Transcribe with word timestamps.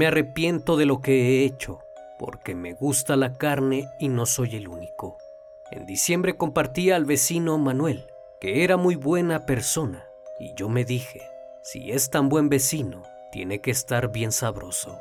Me 0.00 0.06
arrepiento 0.06 0.78
de 0.78 0.86
lo 0.86 1.02
que 1.02 1.12
he 1.12 1.44
hecho, 1.44 1.80
porque 2.18 2.54
me 2.54 2.72
gusta 2.72 3.16
la 3.16 3.34
carne 3.34 3.90
y 3.98 4.08
no 4.08 4.24
soy 4.24 4.56
el 4.56 4.66
único. 4.66 5.18
En 5.70 5.84
diciembre 5.84 6.38
compartí 6.38 6.90
al 6.90 7.04
vecino 7.04 7.58
Manuel, 7.58 8.06
que 8.40 8.64
era 8.64 8.78
muy 8.78 8.94
buena 8.94 9.44
persona, 9.44 10.06
y 10.38 10.54
yo 10.54 10.70
me 10.70 10.86
dije, 10.86 11.20
si 11.62 11.90
es 11.90 12.08
tan 12.08 12.30
buen 12.30 12.48
vecino, 12.48 13.02
tiene 13.30 13.60
que 13.60 13.70
estar 13.70 14.10
bien 14.10 14.32
sabroso. 14.32 14.98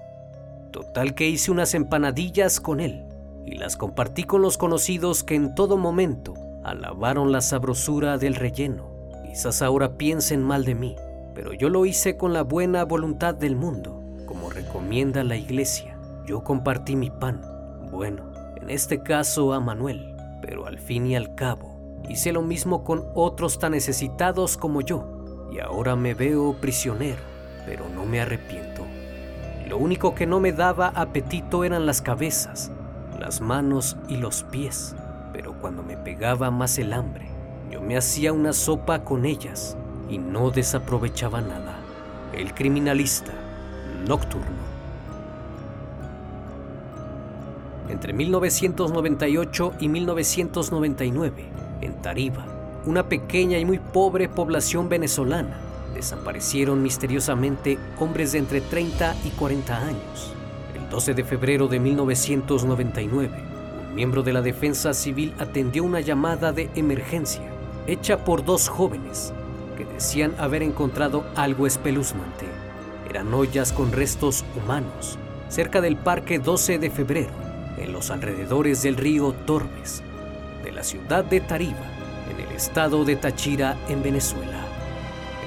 Total 0.72 1.16
que 1.16 1.30
hice 1.30 1.50
unas 1.50 1.76
empanadillas 1.76 2.60
con 2.60 2.82
él 2.82 3.06
y 3.46 3.56
las 3.56 3.78
compartí 3.78 4.26
con 4.26 4.42
los 4.42 4.58
conocidos 4.58 5.24
que 5.24 5.36
en 5.36 5.56
todo 5.56 5.78
momento 5.78 6.34
alabaron 6.66 7.32
la 7.32 7.40
sabrosura 7.40 8.18
del 8.18 8.36
relleno. 8.36 8.92
Quizás 9.26 9.62
ahora 9.62 9.96
piensen 9.96 10.44
mal 10.44 10.66
de 10.66 10.76
mí, 10.76 10.98
pero 11.34 11.54
yo 11.54 11.70
lo 11.70 11.86
hice 11.86 12.18
con 12.18 12.34
la 12.34 12.42
buena 12.42 12.84
voluntad 12.84 13.34
del 13.34 13.56
mundo 13.56 13.99
como 14.40 14.52
recomienda 14.52 15.22
la 15.26 15.36
iglesia, 15.36 15.98
yo 16.26 16.46
compartí 16.46 16.96
mi 16.96 17.10
pan, 17.10 17.42
bueno, 17.92 18.32
en 18.56 18.70
este 18.70 19.04
caso 19.04 19.52
a 19.52 19.60
Manuel, 19.60 20.16
pero 20.42 20.66
al 20.66 20.80
fin 20.80 21.06
y 21.08 21.16
al 21.18 21.36
cabo, 21.36 21.78
hice 22.08 22.32
lo 22.32 22.42
mismo 22.42 22.86
con 22.86 23.06
otros 23.16 23.60
tan 23.60 23.74
necesitados 23.74 24.56
como 24.56 24.80
yo, 24.80 25.50
y 25.52 25.60
ahora 25.60 25.98
me 25.98 26.14
veo 26.14 26.56
prisionero, 26.62 27.22
pero 27.66 27.90
no 27.94 28.06
me 28.06 28.22
arrepiento. 28.22 28.86
Lo 29.68 29.78
único 29.78 30.16
que 30.16 30.26
no 30.26 30.40
me 30.40 30.54
daba 30.54 30.94
apetito 30.96 31.66
eran 31.66 31.86
las 31.86 32.02
cabezas, 32.02 32.72
las 33.20 33.42
manos 33.42 33.98
y 34.08 34.16
los 34.16 34.44
pies, 34.44 34.96
pero 35.34 35.60
cuando 35.60 35.84
me 35.84 35.98
pegaba 35.98 36.50
más 36.50 36.78
el 36.78 36.94
hambre, 36.94 37.28
yo 37.70 37.82
me 37.82 37.98
hacía 37.98 38.32
una 38.32 38.54
sopa 38.54 39.04
con 39.04 39.26
ellas 39.26 39.76
y 40.08 40.18
no 40.18 40.50
desaprovechaba 40.50 41.42
nada. 41.42 41.76
El 42.32 42.54
criminalista 42.54 43.34
nocturno. 44.10 44.58
Entre 47.88 48.12
1998 48.12 49.74
y 49.80 49.88
1999, 49.88 51.46
en 51.82 51.94
Tariba, 52.02 52.46
una 52.86 53.08
pequeña 53.08 53.58
y 53.60 53.66
muy 53.66 53.78
pobre 53.78 54.28
población 54.28 54.90
venezolana, 54.90 55.58
desaparecieron 55.94 56.82
misteriosamente 56.82 57.78
hombres 58.00 58.32
de 58.32 58.40
entre 58.40 58.62
30 58.62 59.16
y 59.26 59.30
40 59.30 59.78
años. 59.78 60.34
El 60.76 60.90
12 60.90 61.14
de 61.14 61.24
febrero 61.24 61.68
de 61.68 61.80
1999, 61.80 63.30
un 63.90 63.96
miembro 63.96 64.24
de 64.24 64.34
la 64.34 64.42
Defensa 64.42 64.94
Civil 64.94 65.34
atendió 65.40 65.84
una 65.84 66.00
llamada 66.00 66.52
de 66.52 66.70
emergencia 66.76 67.44
hecha 67.86 68.24
por 68.24 68.44
dos 68.44 68.70
jóvenes 68.70 69.34
que 69.78 69.86
decían 69.86 70.34
haber 70.38 70.64
encontrado 70.64 71.26
algo 71.36 71.66
espeluznante 71.66 72.69
eran 73.10 73.34
ollas 73.34 73.74
con 73.74 73.92
restos 73.92 74.46
humanos 74.56 75.18
cerca 75.50 75.82
del 75.82 75.98
Parque 75.98 76.38
12 76.38 76.78
de 76.78 76.92
Febrero, 76.92 77.34
en 77.78 77.92
los 77.92 78.12
alrededores 78.12 78.84
del 78.84 78.96
río 78.96 79.34
Torbes, 79.34 80.04
de 80.64 80.72
la 80.72 80.84
ciudad 80.84 81.26
de 81.26 81.42
Tariba, 81.42 81.88
en 82.32 82.46
el 82.46 82.56
estado 82.56 83.04
de 83.04 83.16
Táchira, 83.16 83.76
en 83.90 84.04
Venezuela. 84.04 84.64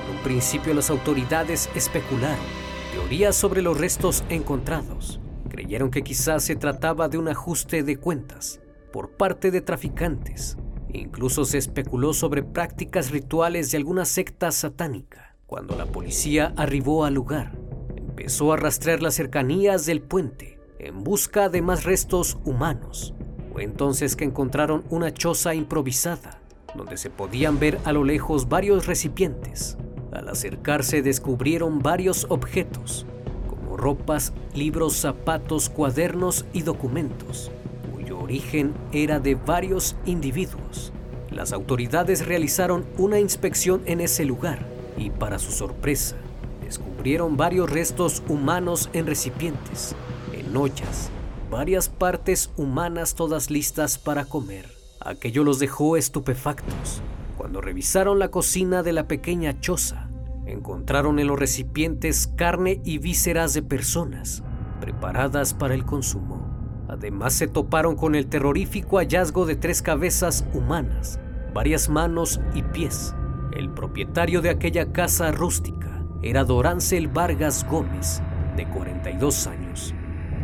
En 0.04 0.16
un 0.16 0.22
principio 0.24 0.74
las 0.74 0.90
autoridades 0.90 1.70
especularon 1.76 2.62
teorías 2.92 3.36
sobre 3.36 3.62
los 3.62 3.78
restos 3.78 4.24
encontrados. 4.28 5.20
Creyeron 5.48 5.90
que 5.90 6.02
quizás 6.02 6.44
se 6.44 6.56
trataba 6.56 7.08
de 7.08 7.18
un 7.18 7.28
ajuste 7.28 7.82
de 7.82 7.96
cuentas 7.96 8.60
por 8.92 9.12
parte 9.12 9.50
de 9.50 9.60
traficantes. 9.60 10.58
Incluso 10.92 11.44
se 11.44 11.58
especuló 11.58 12.12
sobre 12.12 12.42
prácticas 12.42 13.10
rituales 13.10 13.70
de 13.70 13.78
alguna 13.78 14.04
secta 14.04 14.50
satánica. 14.50 15.31
Cuando 15.52 15.76
la 15.76 15.84
policía 15.84 16.54
arribó 16.56 17.04
al 17.04 17.12
lugar, 17.12 17.52
empezó 17.94 18.54
a 18.54 18.56
rastrear 18.56 19.02
las 19.02 19.12
cercanías 19.12 19.84
del 19.84 20.00
puente 20.00 20.58
en 20.78 21.04
busca 21.04 21.50
de 21.50 21.60
más 21.60 21.84
restos 21.84 22.38
humanos. 22.46 23.12
Fue 23.52 23.62
entonces 23.62 24.16
que 24.16 24.24
encontraron 24.24 24.82
una 24.88 25.12
choza 25.12 25.54
improvisada, 25.54 26.40
donde 26.74 26.96
se 26.96 27.10
podían 27.10 27.58
ver 27.58 27.78
a 27.84 27.92
lo 27.92 28.02
lejos 28.02 28.48
varios 28.48 28.86
recipientes. 28.86 29.76
Al 30.10 30.30
acercarse 30.30 31.02
descubrieron 31.02 31.80
varios 31.80 32.24
objetos, 32.30 33.04
como 33.46 33.76
ropas, 33.76 34.32
libros, 34.54 34.94
zapatos, 34.94 35.68
cuadernos 35.68 36.46
y 36.54 36.62
documentos, 36.62 37.52
cuyo 37.92 38.18
origen 38.20 38.72
era 38.90 39.20
de 39.20 39.34
varios 39.34 39.96
individuos. 40.06 40.94
Las 41.30 41.52
autoridades 41.52 42.24
realizaron 42.24 42.86
una 42.96 43.20
inspección 43.20 43.82
en 43.84 44.00
ese 44.00 44.24
lugar 44.24 44.71
y 44.96 45.10
para 45.10 45.38
su 45.38 45.52
sorpresa, 45.52 46.16
descubrieron 46.62 47.36
varios 47.36 47.70
restos 47.70 48.22
humanos 48.28 48.90
en 48.92 49.06
recipientes, 49.06 49.94
en 50.32 50.56
ollas, 50.56 51.10
varias 51.50 51.88
partes 51.88 52.50
humanas 52.56 53.14
todas 53.14 53.50
listas 53.50 53.98
para 53.98 54.24
comer. 54.24 54.70
Aquello 55.00 55.44
los 55.44 55.58
dejó 55.58 55.96
estupefactos. 55.96 57.02
Cuando 57.36 57.60
revisaron 57.60 58.18
la 58.18 58.30
cocina 58.30 58.82
de 58.82 58.92
la 58.92 59.08
pequeña 59.08 59.60
choza, 59.60 60.08
encontraron 60.46 61.18
en 61.18 61.26
los 61.26 61.38
recipientes 61.38 62.28
carne 62.36 62.80
y 62.84 62.98
vísceras 62.98 63.54
de 63.54 63.62
personas 63.62 64.42
preparadas 64.80 65.54
para 65.54 65.74
el 65.74 65.84
consumo. 65.84 66.84
Además 66.88 67.34
se 67.34 67.46
toparon 67.46 67.96
con 67.96 68.14
el 68.14 68.26
terrorífico 68.26 68.98
hallazgo 68.98 69.46
de 69.46 69.56
tres 69.56 69.80
cabezas 69.80 70.44
humanas, 70.52 71.20
varias 71.54 71.88
manos 71.88 72.40
y 72.54 72.62
pies, 72.62 73.14
el 73.54 73.70
propietario 73.70 74.40
de 74.40 74.50
aquella 74.50 74.92
casa 74.92 75.30
rústica 75.30 76.02
era 76.22 76.44
Dorancel 76.44 77.08
Vargas 77.08 77.66
Gómez, 77.68 78.22
de 78.56 78.66
42 78.66 79.46
años, 79.46 79.94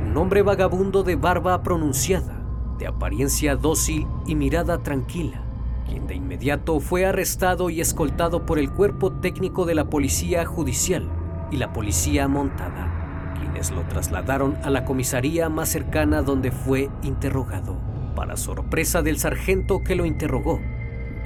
un 0.06 0.16
hombre 0.16 0.42
vagabundo 0.42 1.02
de 1.02 1.16
barba 1.16 1.62
pronunciada, 1.62 2.42
de 2.78 2.86
apariencia 2.86 3.56
dócil 3.56 4.06
y 4.26 4.34
mirada 4.34 4.82
tranquila, 4.82 5.42
quien 5.86 6.06
de 6.06 6.14
inmediato 6.14 6.80
fue 6.80 7.06
arrestado 7.06 7.70
y 7.70 7.80
escoltado 7.80 8.44
por 8.44 8.58
el 8.58 8.70
cuerpo 8.70 9.12
técnico 9.12 9.64
de 9.66 9.74
la 9.74 9.88
policía 9.88 10.44
judicial 10.44 11.08
y 11.50 11.56
la 11.56 11.72
policía 11.72 12.28
montada, 12.28 13.34
quienes 13.38 13.70
lo 13.70 13.82
trasladaron 13.82 14.56
a 14.62 14.70
la 14.70 14.84
comisaría 14.84 15.48
más 15.48 15.68
cercana 15.68 16.22
donde 16.22 16.50
fue 16.50 16.90
interrogado. 17.02 17.76
Para 18.14 18.36
sorpresa 18.36 19.00
del 19.00 19.18
sargento 19.18 19.82
que 19.84 19.94
lo 19.94 20.04
interrogó, 20.04 20.60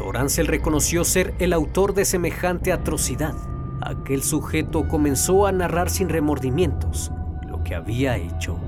Dorancel 0.03 0.49
reconoció 0.49 1.05
ser 1.05 1.33
el 1.39 1.53
autor 1.53 1.95
de 1.95 2.05
semejante 2.05 2.73
atrocidad. 2.73 3.35
Aquel 3.81 4.25
sujeto 4.25 4.89
comenzó 4.89 5.47
a 5.47 5.53
narrar 5.53 5.91
sin 5.91 6.09
remordimientos 6.09 7.13
lo 7.49 7.63
que 7.63 7.77
había 7.77 8.17
hecho. 8.17 8.59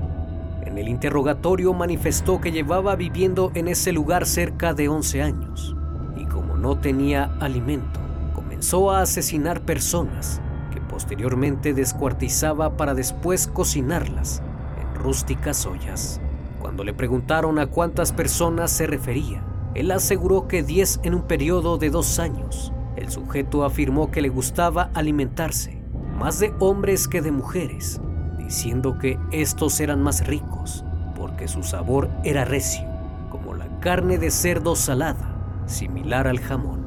En 0.65 0.77
el 0.77 0.87
interrogatorio 0.87 1.73
manifestó 1.73 2.39
que 2.39 2.53
llevaba 2.53 2.95
viviendo 2.95 3.51
en 3.53 3.67
ese 3.67 3.91
lugar 3.91 4.25
cerca 4.25 4.73
de 4.73 4.87
11 4.87 5.21
años 5.21 5.75
y 6.15 6.23
como 6.25 6.55
no 6.55 6.79
tenía 6.79 7.35
alimento, 7.41 7.99
comenzó 8.33 8.91
a 8.91 9.01
asesinar 9.01 9.61
personas 9.61 10.39
que 10.73 10.79
posteriormente 10.79 11.73
descuartizaba 11.73 12.77
para 12.77 12.93
después 12.93 13.47
cocinarlas 13.47 14.41
en 14.81 14.95
rústicas 14.95 15.65
ollas. 15.65 16.21
Cuando 16.61 16.85
le 16.85 16.93
preguntaron 16.93 17.59
a 17.59 17.67
cuántas 17.67 18.13
personas 18.13 18.71
se 18.71 18.87
refería, 18.87 19.43
él 19.75 19.91
aseguró 19.91 20.47
que 20.47 20.63
10 20.63 21.01
en 21.03 21.15
un 21.15 21.21
periodo 21.23 21.77
de 21.77 21.89
dos 21.89 22.19
años. 22.19 22.71
El 22.95 23.11
sujeto 23.11 23.63
afirmó 23.63 24.09
que 24.09 24.21
le 24.21 24.29
gustaba 24.29 24.89
alimentarse 24.93 25.81
más 26.17 26.39
de 26.39 26.53
hombres 26.59 27.07
que 27.07 27.21
de 27.21 27.31
mujeres, 27.31 27.99
diciendo 28.37 28.97
que 28.97 29.19
estos 29.31 29.79
eran 29.81 30.01
más 30.01 30.25
ricos 30.25 30.85
porque 31.15 31.47
su 31.47 31.63
sabor 31.63 32.09
era 32.23 32.45
recio, 32.45 32.85
como 33.31 33.55
la 33.55 33.79
carne 33.79 34.17
de 34.17 34.29
cerdo 34.29 34.75
salada, 34.75 35.63
similar 35.65 36.27
al 36.27 36.39
jamón. 36.39 36.85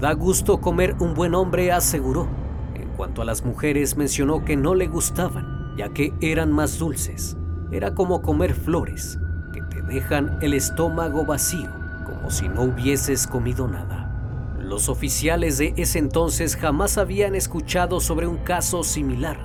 Da 0.00 0.12
gusto 0.12 0.60
comer 0.60 0.96
un 0.98 1.14
buen 1.14 1.34
hombre, 1.34 1.70
aseguró. 1.70 2.26
En 2.74 2.88
cuanto 2.96 3.22
a 3.22 3.24
las 3.24 3.44
mujeres, 3.44 3.96
mencionó 3.96 4.44
que 4.44 4.56
no 4.56 4.74
le 4.74 4.88
gustaban, 4.88 5.76
ya 5.76 5.90
que 5.90 6.12
eran 6.20 6.50
más 6.50 6.78
dulces. 6.78 7.36
Era 7.70 7.94
como 7.94 8.22
comer 8.22 8.54
flores, 8.54 9.18
que 9.52 9.62
te 9.62 9.82
dejan 9.82 10.38
el 10.42 10.54
estómago 10.54 11.24
vacío, 11.24 11.70
como 12.04 12.30
si 12.30 12.48
no 12.48 12.62
hubieses 12.62 13.26
comido 13.26 13.66
nada. 13.66 14.56
Los 14.60 14.88
oficiales 14.88 15.58
de 15.58 15.74
ese 15.76 15.98
entonces 15.98 16.56
jamás 16.56 16.96
habían 16.96 17.34
escuchado 17.34 18.00
sobre 18.00 18.26
un 18.26 18.38
caso 18.38 18.82
similar, 18.82 19.38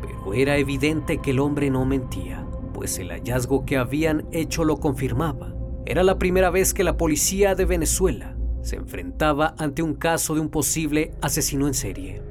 pero 0.00 0.34
era 0.34 0.56
evidente 0.56 1.18
que 1.18 1.32
el 1.32 1.40
hombre 1.40 1.70
no 1.70 1.84
mentía, 1.84 2.44
pues 2.72 2.98
el 2.98 3.10
hallazgo 3.10 3.64
que 3.64 3.76
habían 3.76 4.26
hecho 4.32 4.64
lo 4.64 4.78
confirmaba. 4.78 5.54
Era 5.86 6.02
la 6.02 6.18
primera 6.18 6.50
vez 6.50 6.74
que 6.74 6.82
la 6.82 6.96
policía 6.96 7.54
de 7.54 7.66
Venezuela 7.66 8.36
se 8.62 8.76
enfrentaba 8.76 9.54
ante 9.58 9.82
un 9.82 9.94
caso 9.94 10.34
de 10.34 10.40
un 10.40 10.48
posible 10.48 11.12
asesino 11.20 11.68
en 11.68 11.74
serie. 11.74 12.22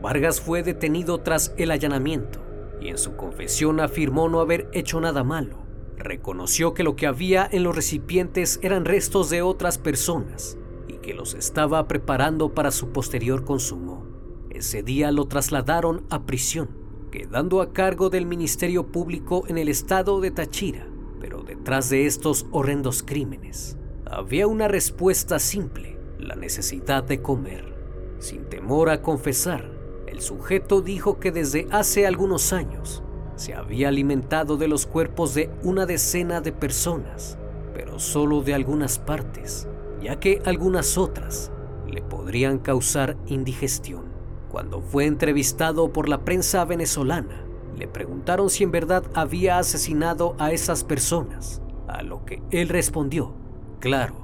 Vargas 0.00 0.40
fue 0.40 0.62
detenido 0.62 1.18
tras 1.18 1.54
el 1.58 1.70
allanamiento 1.70 2.40
y 2.80 2.88
en 2.88 2.98
su 2.98 3.16
confesión 3.16 3.80
afirmó 3.80 4.28
no 4.28 4.40
haber 4.40 4.68
hecho 4.72 5.00
nada 5.00 5.22
malo 5.22 5.67
reconoció 5.98 6.74
que 6.74 6.82
lo 6.82 6.96
que 6.96 7.06
había 7.06 7.48
en 7.50 7.62
los 7.62 7.74
recipientes 7.74 8.58
eran 8.62 8.84
restos 8.84 9.30
de 9.30 9.42
otras 9.42 9.78
personas 9.78 10.56
y 10.86 10.94
que 10.94 11.14
los 11.14 11.34
estaba 11.34 11.86
preparando 11.88 12.54
para 12.54 12.70
su 12.70 12.90
posterior 12.90 13.44
consumo. 13.44 14.06
Ese 14.50 14.82
día 14.82 15.12
lo 15.12 15.26
trasladaron 15.26 16.04
a 16.10 16.24
prisión, 16.24 16.70
quedando 17.10 17.60
a 17.60 17.72
cargo 17.72 18.10
del 18.10 18.26
Ministerio 18.26 18.86
Público 18.86 19.44
en 19.48 19.58
el 19.58 19.68
estado 19.68 20.20
de 20.20 20.30
Táchira. 20.30 20.86
Pero 21.20 21.42
detrás 21.42 21.90
de 21.90 22.06
estos 22.06 22.46
horrendos 22.50 23.02
crímenes 23.02 23.76
había 24.06 24.46
una 24.46 24.68
respuesta 24.68 25.38
simple, 25.38 25.98
la 26.18 26.34
necesidad 26.34 27.04
de 27.04 27.20
comer. 27.20 27.76
Sin 28.18 28.44
temor 28.48 28.90
a 28.90 29.02
confesar, 29.02 29.70
el 30.06 30.20
sujeto 30.20 30.80
dijo 30.80 31.20
que 31.20 31.30
desde 31.30 31.66
hace 31.70 32.06
algunos 32.06 32.52
años 32.52 33.02
se 33.38 33.54
había 33.54 33.88
alimentado 33.88 34.56
de 34.56 34.66
los 34.66 34.84
cuerpos 34.84 35.32
de 35.34 35.48
una 35.62 35.86
decena 35.86 36.40
de 36.40 36.50
personas, 36.50 37.38
pero 37.72 38.00
solo 38.00 38.42
de 38.42 38.52
algunas 38.52 38.98
partes, 38.98 39.68
ya 40.02 40.18
que 40.18 40.42
algunas 40.44 40.98
otras 40.98 41.52
le 41.86 42.02
podrían 42.02 42.58
causar 42.58 43.16
indigestión. 43.26 44.06
Cuando 44.50 44.80
fue 44.80 45.06
entrevistado 45.06 45.92
por 45.92 46.08
la 46.08 46.24
prensa 46.24 46.64
venezolana, 46.64 47.44
le 47.76 47.86
preguntaron 47.86 48.50
si 48.50 48.64
en 48.64 48.72
verdad 48.72 49.04
había 49.14 49.58
asesinado 49.58 50.34
a 50.38 50.50
esas 50.50 50.82
personas, 50.82 51.62
a 51.86 52.02
lo 52.02 52.24
que 52.24 52.42
él 52.50 52.68
respondió, 52.68 53.34
claro, 53.78 54.16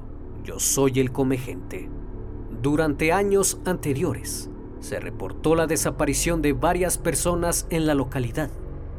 yo 0.43 0.59
soy 0.59 0.99
el 0.99 1.13
comegente. 1.13 1.89
Durante 2.61 3.13
años 3.13 3.61
anteriores, 3.63 4.49
se 4.81 4.99
reportó 4.99 5.55
la 5.55 5.67
desaparición 5.67 6.41
de 6.41 6.51
varias 6.51 6.97
personas 6.97 7.65
en 7.69 7.85
la 7.85 7.95
localidad, 7.95 8.49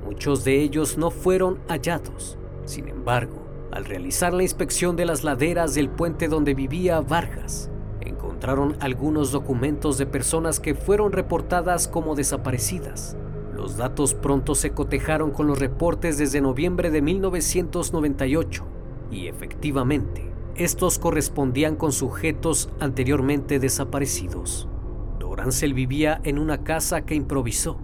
Muchos 0.06 0.44
de 0.44 0.62
ellos 0.62 0.96
no 0.98 1.10
fueron 1.10 1.58
hallados. 1.66 2.38
Sin 2.64 2.86
embargo, 2.86 3.42
al 3.72 3.84
realizar 3.84 4.32
la 4.32 4.44
inspección 4.44 4.94
de 4.94 5.04
las 5.04 5.24
laderas 5.24 5.74
del 5.74 5.88
puente 5.88 6.28
donde 6.28 6.54
vivía 6.54 7.00
Vargas, 7.00 7.70
encontraron 8.00 8.76
algunos 8.78 9.32
documentos 9.32 9.98
de 9.98 10.06
personas 10.06 10.60
que 10.60 10.76
fueron 10.76 11.10
reportadas 11.10 11.88
como 11.88 12.14
desaparecidas. 12.14 13.16
Los 13.52 13.76
datos 13.76 14.14
pronto 14.14 14.54
se 14.54 14.70
cotejaron 14.70 15.32
con 15.32 15.48
los 15.48 15.58
reportes 15.58 16.18
desde 16.18 16.40
noviembre 16.40 16.92
de 16.92 17.02
1998 17.02 18.64
y 19.10 19.26
efectivamente, 19.26 20.30
estos 20.54 21.00
correspondían 21.00 21.74
con 21.74 21.90
sujetos 21.90 22.70
anteriormente 22.78 23.58
desaparecidos. 23.58 24.68
Dorancel 25.18 25.74
vivía 25.74 26.20
en 26.22 26.38
una 26.38 26.62
casa 26.62 27.04
que 27.04 27.16
improvisó 27.16 27.80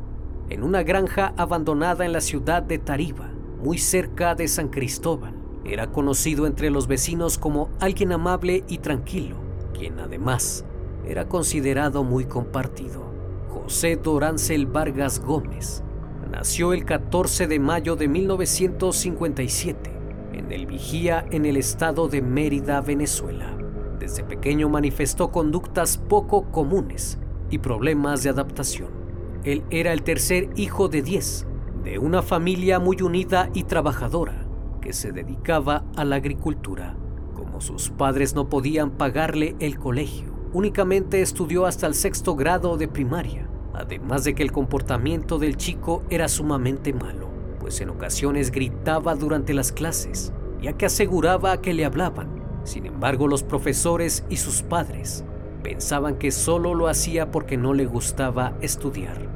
en 0.52 0.62
una 0.62 0.82
granja 0.82 1.32
abandonada 1.38 2.04
en 2.04 2.12
la 2.12 2.20
ciudad 2.20 2.62
de 2.62 2.78
Tariba, 2.78 3.30
muy 3.62 3.78
cerca 3.78 4.34
de 4.34 4.48
San 4.48 4.68
Cristóbal. 4.68 5.34
Era 5.64 5.90
conocido 5.90 6.46
entre 6.46 6.68
los 6.68 6.86
vecinos 6.86 7.38
como 7.38 7.70
alguien 7.80 8.12
amable 8.12 8.62
y 8.68 8.78
tranquilo, 8.78 9.36
quien 9.72 9.98
además 9.98 10.66
era 11.06 11.26
considerado 11.26 12.04
muy 12.04 12.26
compartido. 12.26 13.02
José 13.48 13.96
Dorancel 13.96 14.66
Vargas 14.66 15.20
Gómez 15.20 15.82
nació 16.30 16.74
el 16.74 16.84
14 16.84 17.46
de 17.46 17.58
mayo 17.58 17.96
de 17.96 18.08
1957 18.08 19.90
en 20.34 20.52
el 20.52 20.66
Vigía 20.66 21.24
en 21.30 21.46
el 21.46 21.56
estado 21.56 22.08
de 22.08 22.20
Mérida, 22.20 22.82
Venezuela. 22.82 23.56
Desde 23.98 24.22
pequeño 24.22 24.68
manifestó 24.68 25.30
conductas 25.30 25.96
poco 25.96 26.50
comunes 26.50 27.18
y 27.48 27.56
problemas 27.56 28.22
de 28.22 28.30
adaptación. 28.30 29.01
Él 29.44 29.64
era 29.70 29.92
el 29.92 30.02
tercer 30.02 30.50
hijo 30.54 30.88
de 30.88 31.02
diez, 31.02 31.46
de 31.82 31.98
una 31.98 32.22
familia 32.22 32.78
muy 32.78 33.02
unida 33.02 33.50
y 33.54 33.64
trabajadora, 33.64 34.46
que 34.80 34.92
se 34.92 35.10
dedicaba 35.10 35.84
a 35.96 36.04
la 36.04 36.16
agricultura. 36.16 36.96
Como 37.34 37.60
sus 37.60 37.90
padres 37.90 38.36
no 38.36 38.48
podían 38.48 38.92
pagarle 38.92 39.56
el 39.58 39.80
colegio, 39.80 40.32
únicamente 40.52 41.22
estudió 41.22 41.66
hasta 41.66 41.88
el 41.88 41.94
sexto 41.94 42.36
grado 42.36 42.76
de 42.76 42.86
primaria, 42.86 43.48
además 43.74 44.22
de 44.22 44.34
que 44.34 44.44
el 44.44 44.52
comportamiento 44.52 45.40
del 45.40 45.56
chico 45.56 46.04
era 46.08 46.28
sumamente 46.28 46.92
malo, 46.92 47.28
pues 47.58 47.80
en 47.80 47.90
ocasiones 47.90 48.52
gritaba 48.52 49.16
durante 49.16 49.54
las 49.54 49.72
clases, 49.72 50.32
ya 50.60 50.74
que 50.74 50.86
aseguraba 50.86 51.60
que 51.60 51.74
le 51.74 51.84
hablaban. 51.84 52.28
Sin 52.62 52.86
embargo, 52.86 53.26
los 53.26 53.42
profesores 53.42 54.24
y 54.28 54.36
sus 54.36 54.62
padres 54.62 55.24
pensaban 55.64 56.16
que 56.16 56.30
solo 56.30 56.74
lo 56.74 56.86
hacía 56.86 57.32
porque 57.32 57.56
no 57.56 57.74
le 57.74 57.86
gustaba 57.86 58.56
estudiar. 58.60 59.31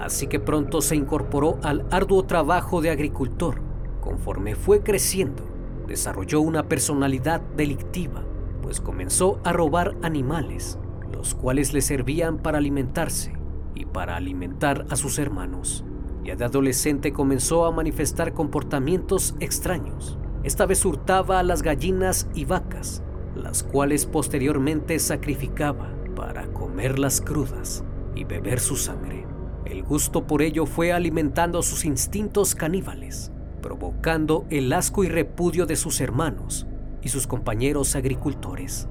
Así 0.00 0.28
que 0.28 0.38
pronto 0.38 0.80
se 0.80 0.94
incorporó 0.94 1.58
al 1.62 1.84
arduo 1.90 2.22
trabajo 2.22 2.80
de 2.80 2.90
agricultor. 2.90 3.60
Conforme 4.00 4.54
fue 4.54 4.82
creciendo, 4.82 5.42
desarrolló 5.88 6.40
una 6.40 6.68
personalidad 6.68 7.40
delictiva, 7.56 8.22
pues 8.62 8.80
comenzó 8.80 9.40
a 9.42 9.52
robar 9.52 9.96
animales, 10.02 10.78
los 11.12 11.34
cuales 11.34 11.72
le 11.72 11.80
servían 11.80 12.38
para 12.38 12.58
alimentarse 12.58 13.32
y 13.74 13.86
para 13.86 14.14
alimentar 14.14 14.86
a 14.88 14.94
sus 14.94 15.18
hermanos. 15.18 15.84
Ya 16.22 16.36
de 16.36 16.44
adolescente 16.44 17.12
comenzó 17.12 17.66
a 17.66 17.72
manifestar 17.72 18.34
comportamientos 18.34 19.34
extraños. 19.40 20.16
Esta 20.44 20.64
vez 20.64 20.84
hurtaba 20.84 21.40
a 21.40 21.42
las 21.42 21.62
gallinas 21.62 22.28
y 22.34 22.44
vacas, 22.44 23.02
las 23.34 23.64
cuales 23.64 24.06
posteriormente 24.06 25.00
sacrificaba 25.00 25.90
para 26.14 26.46
comerlas 26.52 27.20
crudas 27.20 27.82
y 28.14 28.24
beber 28.24 28.60
su 28.60 28.76
sangre. 28.76 29.27
El 29.68 29.82
gusto 29.82 30.26
por 30.26 30.40
ello 30.40 30.64
fue 30.64 30.92
alimentando 30.92 31.62
sus 31.62 31.84
instintos 31.84 32.54
caníbales, 32.54 33.30
provocando 33.60 34.46
el 34.48 34.72
asco 34.72 35.04
y 35.04 35.08
repudio 35.08 35.66
de 35.66 35.76
sus 35.76 36.00
hermanos 36.00 36.66
y 37.02 37.10
sus 37.10 37.26
compañeros 37.26 37.94
agricultores. 37.94 38.88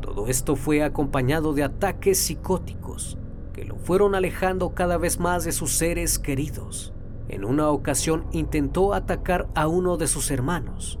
Todo 0.00 0.28
esto 0.28 0.54
fue 0.54 0.84
acompañado 0.84 1.52
de 1.52 1.64
ataques 1.64 2.18
psicóticos 2.18 3.18
que 3.52 3.64
lo 3.64 3.76
fueron 3.76 4.14
alejando 4.14 4.74
cada 4.74 4.98
vez 4.98 5.18
más 5.18 5.44
de 5.44 5.52
sus 5.52 5.72
seres 5.72 6.18
queridos. 6.18 6.94
En 7.28 7.44
una 7.44 7.68
ocasión 7.70 8.26
intentó 8.32 8.94
atacar 8.94 9.48
a 9.54 9.66
uno 9.66 9.96
de 9.96 10.06
sus 10.06 10.30
hermanos, 10.30 11.00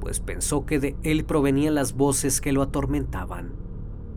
pues 0.00 0.20
pensó 0.20 0.64
que 0.64 0.80
de 0.80 0.96
él 1.02 1.24
provenían 1.24 1.74
las 1.74 1.92
voces 1.92 2.40
que 2.40 2.52
lo 2.52 2.62
atormentaban. 2.62 3.52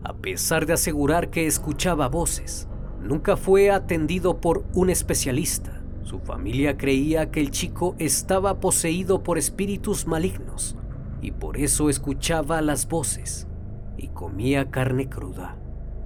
A 0.02 0.14
pesar 0.14 0.66
de 0.66 0.72
asegurar 0.72 1.30
que 1.30 1.46
escuchaba 1.46 2.08
voces, 2.08 2.68
nunca 3.04 3.36
fue 3.36 3.70
atendido 3.70 4.40
por 4.40 4.64
un 4.74 4.90
especialista. 4.90 5.82
Su 6.02 6.18
familia 6.18 6.76
creía 6.76 7.30
que 7.30 7.40
el 7.40 7.50
chico 7.50 7.94
estaba 7.98 8.60
poseído 8.60 9.22
por 9.22 9.38
espíritus 9.38 10.06
malignos 10.06 10.76
y 11.22 11.30
por 11.30 11.56
eso 11.56 11.88
escuchaba 11.88 12.60
las 12.60 12.88
voces 12.88 13.46
y 13.96 14.08
comía 14.08 14.70
carne 14.70 15.08
cruda. 15.08 15.56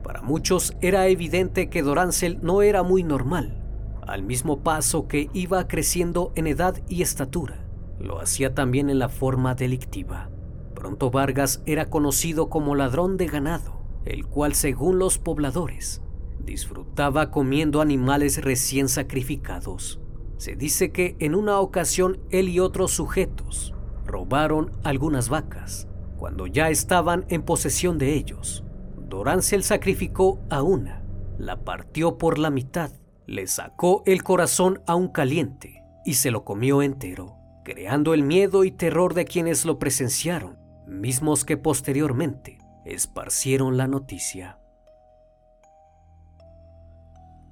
Para 0.04 0.22
muchos 0.22 0.76
era 0.80 1.06
evidente 1.08 1.70
que 1.70 1.82
Dorancel 1.82 2.38
no 2.42 2.62
era 2.62 2.82
muy 2.82 3.02
normal, 3.02 3.62
al 4.06 4.22
mismo 4.22 4.60
paso 4.60 5.08
que 5.08 5.30
iba 5.32 5.66
creciendo 5.66 6.32
en 6.36 6.46
edad 6.46 6.80
y 6.88 7.02
estatura 7.02 7.68
lo 7.98 8.20
hacía 8.20 8.54
también 8.54 8.90
en 8.90 8.98
la 8.98 9.08
forma 9.08 9.54
delictiva. 9.54 10.30
Pronto 10.74 11.10
Vargas 11.10 11.62
era 11.66 11.90
conocido 11.90 12.48
como 12.48 12.74
ladrón 12.74 13.16
de 13.16 13.26
ganado, 13.26 13.82
el 14.04 14.26
cual 14.26 14.54
según 14.54 14.98
los 14.98 15.18
pobladores 15.18 16.02
disfrutaba 16.40 17.30
comiendo 17.30 17.80
animales 17.80 18.42
recién 18.42 18.88
sacrificados. 18.88 20.00
Se 20.36 20.56
dice 20.56 20.92
que 20.92 21.16
en 21.18 21.34
una 21.34 21.60
ocasión 21.60 22.20
él 22.30 22.48
y 22.48 22.60
otros 22.60 22.92
sujetos 22.92 23.74
robaron 24.04 24.72
algunas 24.84 25.28
vacas. 25.28 25.88
Cuando 26.16 26.46
ya 26.46 26.70
estaban 26.70 27.26
en 27.28 27.42
posesión 27.42 27.98
de 27.98 28.14
ellos, 28.14 28.64
Dorancel 29.08 29.62
sacrificó 29.62 30.40
a 30.50 30.62
una 30.62 30.98
la 31.38 31.64
partió 31.64 32.18
por 32.18 32.38
la 32.38 32.50
mitad, 32.50 32.90
le 33.26 33.46
sacó 33.46 34.02
el 34.06 34.22
corazón 34.24 34.82
a 34.86 34.96
un 34.96 35.08
caliente 35.08 35.84
y 36.04 36.14
se 36.14 36.30
lo 36.30 36.44
comió 36.44 36.82
entero, 36.82 37.36
creando 37.64 38.12
el 38.12 38.24
miedo 38.24 38.64
y 38.64 38.72
terror 38.72 39.14
de 39.14 39.24
quienes 39.24 39.64
lo 39.64 39.78
presenciaron, 39.78 40.58
mismos 40.86 41.44
que 41.44 41.56
posteriormente 41.56 42.58
esparcieron 42.84 43.76
la 43.76 43.86
noticia. 43.86 44.57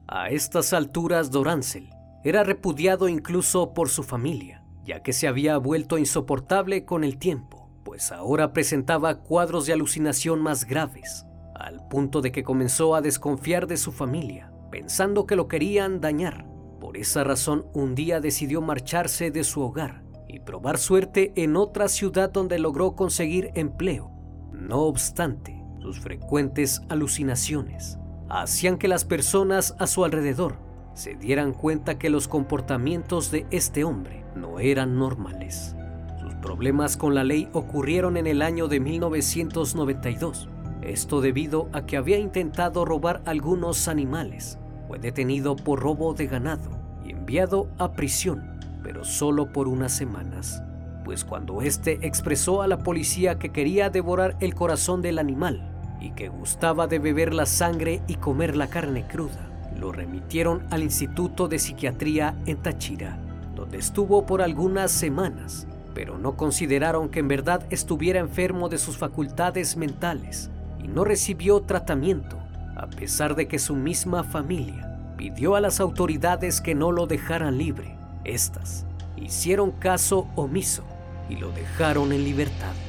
A 0.09 0.31
estas 0.31 0.73
alturas 0.73 1.33
Dorancel 1.33 1.91
era 2.23 2.45
repudiado 2.45 3.09
incluso 3.09 3.75
por 3.75 3.89
su 3.89 4.05
familia, 4.05 4.63
ya 4.85 5.03
que 5.03 5.13
se 5.13 5.27
había 5.27 5.59
vuelto 5.59 5.99
insoportable 5.99 6.85
con 6.85 7.03
el 7.03 7.19
tiempo, 7.19 7.69
pues 7.85 8.13
ahora 8.13 8.53
presentaba 8.53 9.17
cuadros 9.23 9.67
de 9.67 9.73
alucinación 9.73 10.41
más 10.41 10.65
graves, 10.65 11.27
al 11.57 11.89
punto 11.89 12.21
de 12.21 12.31
que 12.31 12.45
comenzó 12.45 12.95
a 12.95 13.01
desconfiar 13.01 13.67
de 13.67 13.77
su 13.77 13.91
familia, 13.91 14.53
pensando 14.71 15.27
que 15.27 15.35
lo 15.35 15.49
querían 15.49 16.01
dañar. 16.01 16.47
Por 16.81 16.97
esa 16.97 17.25
razón, 17.25 17.67
un 17.75 17.97
día 17.97 18.21
decidió 18.21 18.61
marcharse 18.61 19.33
de 19.33 19.43
su 19.43 19.61
hogar 19.61 20.05
y 20.29 20.39
probar 20.39 20.79
suerte 20.79 21.33
en 21.35 21.57
otra 21.57 21.89
ciudad 21.89 22.31
donde 22.31 22.61
logró 22.61 22.95
conseguir 22.95 23.51
empleo. 23.55 24.13
No 24.53 24.83
obstante, 24.83 25.65
sus 25.81 25.99
frecuentes 25.99 26.81
alucinaciones 26.89 27.99
hacían 28.29 28.79
que 28.79 28.89
las 28.89 29.05
personas 29.05 29.75
a 29.79 29.87
su 29.87 30.05
alrededor 30.05 30.57
se 30.95 31.15
dieran 31.15 31.53
cuenta 31.53 31.99
que 31.99 32.11
los 32.11 32.27
comportamientos 32.27 33.31
de 33.31 33.47
este 33.51 33.85
hombre 33.85 34.25
no 34.35 34.61
eran 34.61 34.99
normales. 34.99 35.77
Sus 36.21 36.35
problemas 36.37 36.97
con 36.97 37.15
la 37.15 37.23
ley 37.23 37.49
ocurrieron 37.53 38.17
en 38.17 38.27
el 38.27 38.41
año 38.41 38.67
de 38.67 38.81
1992. 38.81 40.49
Esto 40.81 41.21
debido 41.21 41.69
a 41.73 41.85
que 41.85 41.97
había 41.97 42.19
intentado 42.19 42.85
robar 42.85 43.21
algunos 43.27 43.89
animales. 43.89 44.59
Fue 44.89 44.99
detenido 44.99 45.57
por 45.57 45.81
robo 45.81 46.15
de 46.15 46.27
ganado 46.27 46.71
y 47.05 47.11
enviado 47.11 47.69
a 47.77 47.93
prisión, 47.93 48.59
pero 48.83 49.05
solo 49.05 49.53
por 49.53 49.69
unas 49.69 49.93
semanas. 49.93 50.63
Pues 51.05 51.25
cuando 51.25 51.61
éste 51.61 51.99
expresó 52.03 52.63
a 52.63 52.69
la 52.69 52.79
policía 52.79 53.39
que 53.39 53.51
quería 53.51 53.91
devorar 53.91 54.37
el 54.41 54.55
corazón 54.55 55.03
del 55.03 55.19
animal, 55.19 55.76
y 56.07 56.11
que 56.11 56.29
gustaba 56.29 56.87
de 56.87 57.01
beber 57.01 57.35
la 57.35 57.47
sangre 57.47 58.01
y 58.07 58.15
comer 58.15 58.57
la 58.57 58.69
carne 58.69 59.07
cruda. 59.07 59.51
Lo 59.79 59.91
remitieron 59.91 60.63
al 60.71 60.83
Instituto 60.83 61.49
de 61.49 61.59
Psiquiatría 61.59 62.35
en 62.47 62.59
Táchira, 62.59 63.19
donde 63.57 63.79
estuvo 63.79 64.25
por 64.25 64.41
algunas 64.41 64.93
semanas, 64.93 65.67
pero 65.95 66.17
no 66.17 66.37
consideraron 66.37 67.09
que 67.09 67.19
en 67.19 67.29
verdad 67.29 67.67
estuviera 67.71 68.21
enfermo 68.21 68.69
de 68.69 68.79
sus 68.79 68.97
facultades 68.97 69.77
mentales 69.77 70.51
y 70.83 70.87
no 70.87 71.05
recibió 71.05 71.61
tratamiento, 71.63 72.39
a 72.77 72.87
pesar 72.87 73.35
de 73.35 73.49
que 73.49 73.59
su 73.59 73.75
misma 73.75 74.23
familia 74.23 74.99
pidió 75.17 75.57
a 75.57 75.61
las 75.61 75.81
autoridades 75.81 76.61
que 76.61 76.75
no 76.75 76.93
lo 76.93 77.07
dejaran 77.07 77.59
libre. 77.59 77.97
Estas 78.25 78.87
hicieron 79.17 79.73
caso 79.73 80.29
omiso 80.37 80.85
y 81.29 81.37
lo 81.37 81.51
dejaron 81.51 82.13
en 82.13 82.23
libertad. 82.23 82.86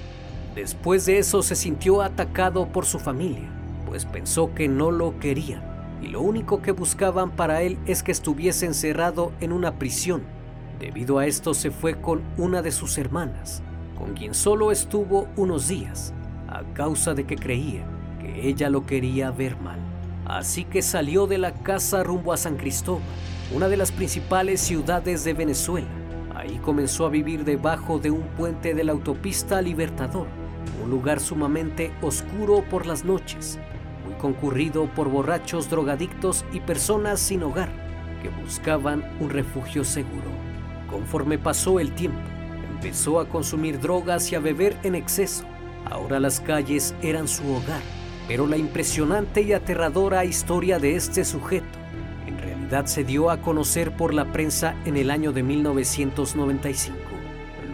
Después 0.58 1.06
de 1.06 1.20
eso 1.20 1.44
se 1.44 1.56
sintió 1.56 2.02
atacado 2.02 2.70
por 2.70 2.88
su 2.88 2.98
familia, 2.98 3.48
pues 3.86 4.06
pensó 4.06 4.56
que 4.56 4.68
no 4.68 4.90
lo 4.90 5.20
querían 5.20 5.62
y 6.02 6.08
lo 6.08 6.22
único 6.22 6.64
que 6.64 6.72
buscaban 6.72 7.30
para 7.30 7.62
él 7.62 7.78
es 7.86 8.02
que 8.02 8.12
estuviese 8.12 8.66
encerrado 8.66 9.34
en 9.40 9.52
una 9.52 9.76
prisión. 9.76 10.24
Debido 10.80 11.20
a 11.20 11.28
esto 11.28 11.54
se 11.54 11.70
fue 11.70 12.02
con 12.02 12.24
una 12.38 12.64
de 12.64 12.72
sus 12.72 12.98
hermanas, 12.98 13.62
con 14.00 14.16
quien 14.16 14.34
solo 14.34 14.72
estuvo 14.72 15.28
unos 15.38 15.68
días, 15.68 16.12
a 16.48 16.64
causa 16.74 17.14
de 17.14 17.28
que 17.28 17.36
creía 17.36 17.86
que 18.20 18.48
ella 18.48 18.72
lo 18.72 18.84
quería 18.88 19.30
ver 19.30 19.58
mal. 19.58 19.78
Así 20.26 20.64
que 20.64 20.82
salió 20.82 21.28
de 21.28 21.38
la 21.38 21.54
casa 21.54 22.02
rumbo 22.02 22.34
a 22.34 22.38
San 22.38 22.58
Cristóbal, 22.58 23.04
una 23.54 23.68
de 23.68 23.78
las 23.78 23.92
principales 23.92 24.60
ciudades 24.60 25.24
de 25.24 25.36
Venezuela. 25.36 25.88
Ahí 26.34 26.58
comenzó 26.64 27.06
a 27.06 27.10
vivir 27.10 27.46
debajo 27.46 28.00
de 28.00 28.10
un 28.10 28.24
puente 28.36 28.74
de 28.74 28.84
la 28.84 28.94
autopista 28.94 29.62
Libertador 29.62 30.47
un 30.84 30.90
lugar 30.90 31.20
sumamente 31.20 31.92
oscuro 32.02 32.64
por 32.70 32.86
las 32.86 33.06
noches, 33.06 33.60
muy 34.06 34.16
concurrido 34.16 34.86
por 34.94 35.10
borrachos 35.10 35.70
drogadictos 35.70 36.46
y 36.52 36.60
personas 36.60 37.20
sin 37.20 37.44
hogar 37.44 37.70
que 38.22 38.30
buscaban 38.30 39.04
un 39.20 39.30
refugio 39.30 39.84
seguro. 39.84 40.30
Conforme 40.90 41.38
pasó 41.38 41.80
el 41.80 41.94
tiempo, 41.94 42.20
empezó 42.70 43.20
a 43.20 43.28
consumir 43.28 43.80
drogas 43.80 44.32
y 44.32 44.36
a 44.36 44.40
beber 44.40 44.78
en 44.84 44.96
exceso. 44.96 45.46
Ahora 45.86 46.20
las 46.20 46.40
calles 46.40 46.96
eran 47.02 47.28
su 47.28 47.44
hogar, 47.50 47.82
pero 48.28 48.48
la 48.48 48.58
impresionante 48.58 49.42
y 49.42 49.54
aterradora 49.54 50.26
historia 50.26 50.80
de 50.80 50.96
este 50.96 51.24
sujeto 51.24 51.78
en 52.26 52.38
realidad 52.38 52.86
se 52.86 53.04
dio 53.04 53.30
a 53.30 53.42
conocer 53.42 53.96
por 53.96 54.14
la 54.14 54.32
prensa 54.32 54.76
en 54.86 54.98
el 54.98 55.12
año 55.12 55.32
de 55.32 55.44
1995, 55.44 56.98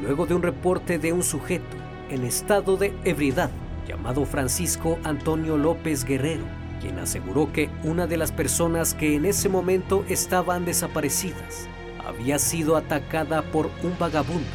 luego 0.01 0.25
de 0.25 0.35
un 0.35 0.43
reporte 0.43 0.99
de 0.99 1.13
un 1.13 1.23
sujeto 1.23 1.82
en 2.09 2.23
estado 2.23 2.77
de 2.77 2.93
ebriedad 3.03 3.49
llamado 3.87 4.25
Francisco 4.25 4.97
Antonio 5.03 5.57
López 5.57 6.05
Guerrero, 6.05 6.45
quien 6.79 6.99
aseguró 6.99 7.51
que 7.51 7.69
una 7.83 8.07
de 8.07 8.17
las 8.17 8.31
personas 8.31 8.93
que 8.93 9.15
en 9.15 9.25
ese 9.25 9.49
momento 9.49 10.03
estaban 10.07 10.65
desaparecidas 10.65 11.67
había 12.05 12.39
sido 12.39 12.75
atacada 12.75 13.41
por 13.51 13.69
un 13.83 13.97
vagabundo 13.97 14.49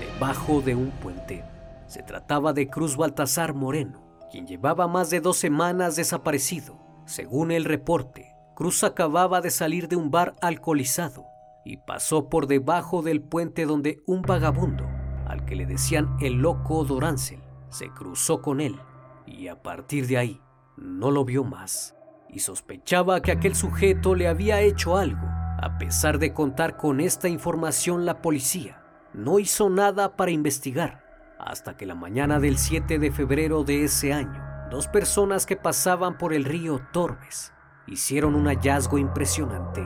debajo 0.00 0.60
de 0.60 0.74
un 0.74 0.90
puente. 0.90 1.44
Se 1.86 2.02
trataba 2.02 2.52
de 2.52 2.68
Cruz 2.68 2.96
Baltasar 2.96 3.54
Moreno, 3.54 4.02
quien 4.30 4.46
llevaba 4.46 4.88
más 4.88 5.10
de 5.10 5.20
dos 5.20 5.36
semanas 5.36 5.96
desaparecido. 5.96 6.76
Según 7.06 7.50
el 7.50 7.64
reporte, 7.64 8.34
Cruz 8.54 8.82
acababa 8.84 9.40
de 9.40 9.50
salir 9.50 9.88
de 9.88 9.96
un 9.96 10.10
bar 10.10 10.34
alcoholizado 10.42 11.24
y 11.64 11.78
pasó 11.78 12.28
por 12.28 12.46
debajo 12.46 13.02
del 13.02 13.22
puente 13.22 13.64
donde 13.64 14.02
un 14.06 14.22
vagabundo 14.22 14.97
al 15.28 15.44
que 15.44 15.56
le 15.56 15.66
decían 15.66 16.16
el 16.20 16.34
loco 16.34 16.84
Dorancel, 16.84 17.40
se 17.68 17.90
cruzó 17.90 18.42
con 18.42 18.60
él 18.60 18.80
y 19.26 19.48
a 19.48 19.62
partir 19.62 20.06
de 20.06 20.18
ahí 20.18 20.40
no 20.76 21.10
lo 21.10 21.24
vio 21.24 21.44
más 21.44 21.94
y 22.30 22.40
sospechaba 22.40 23.20
que 23.20 23.32
aquel 23.32 23.54
sujeto 23.54 24.14
le 24.14 24.28
había 24.28 24.60
hecho 24.60 24.96
algo. 24.96 25.26
A 25.60 25.76
pesar 25.78 26.18
de 26.18 26.32
contar 26.32 26.76
con 26.76 27.00
esta 27.00 27.28
información, 27.28 28.06
la 28.06 28.22
policía 28.22 28.82
no 29.12 29.38
hizo 29.38 29.70
nada 29.70 30.16
para 30.16 30.30
investigar 30.30 31.08
hasta 31.38 31.76
que 31.76 31.86
la 31.86 31.94
mañana 31.94 32.40
del 32.40 32.58
7 32.58 32.98
de 32.98 33.12
febrero 33.12 33.64
de 33.64 33.84
ese 33.84 34.12
año, 34.12 34.44
dos 34.70 34.88
personas 34.88 35.46
que 35.46 35.56
pasaban 35.56 36.18
por 36.18 36.34
el 36.34 36.44
río 36.44 36.80
Torbes 36.92 37.52
hicieron 37.86 38.34
un 38.34 38.46
hallazgo 38.46 38.98
impresionante. 38.98 39.82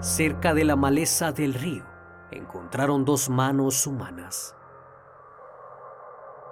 Cerca 0.00 0.54
de 0.54 0.64
la 0.64 0.76
maleza 0.76 1.32
del 1.32 1.54
río 1.54 1.84
encontraron 2.30 3.04
dos 3.04 3.28
manos 3.28 3.86
humanas. 3.86 4.54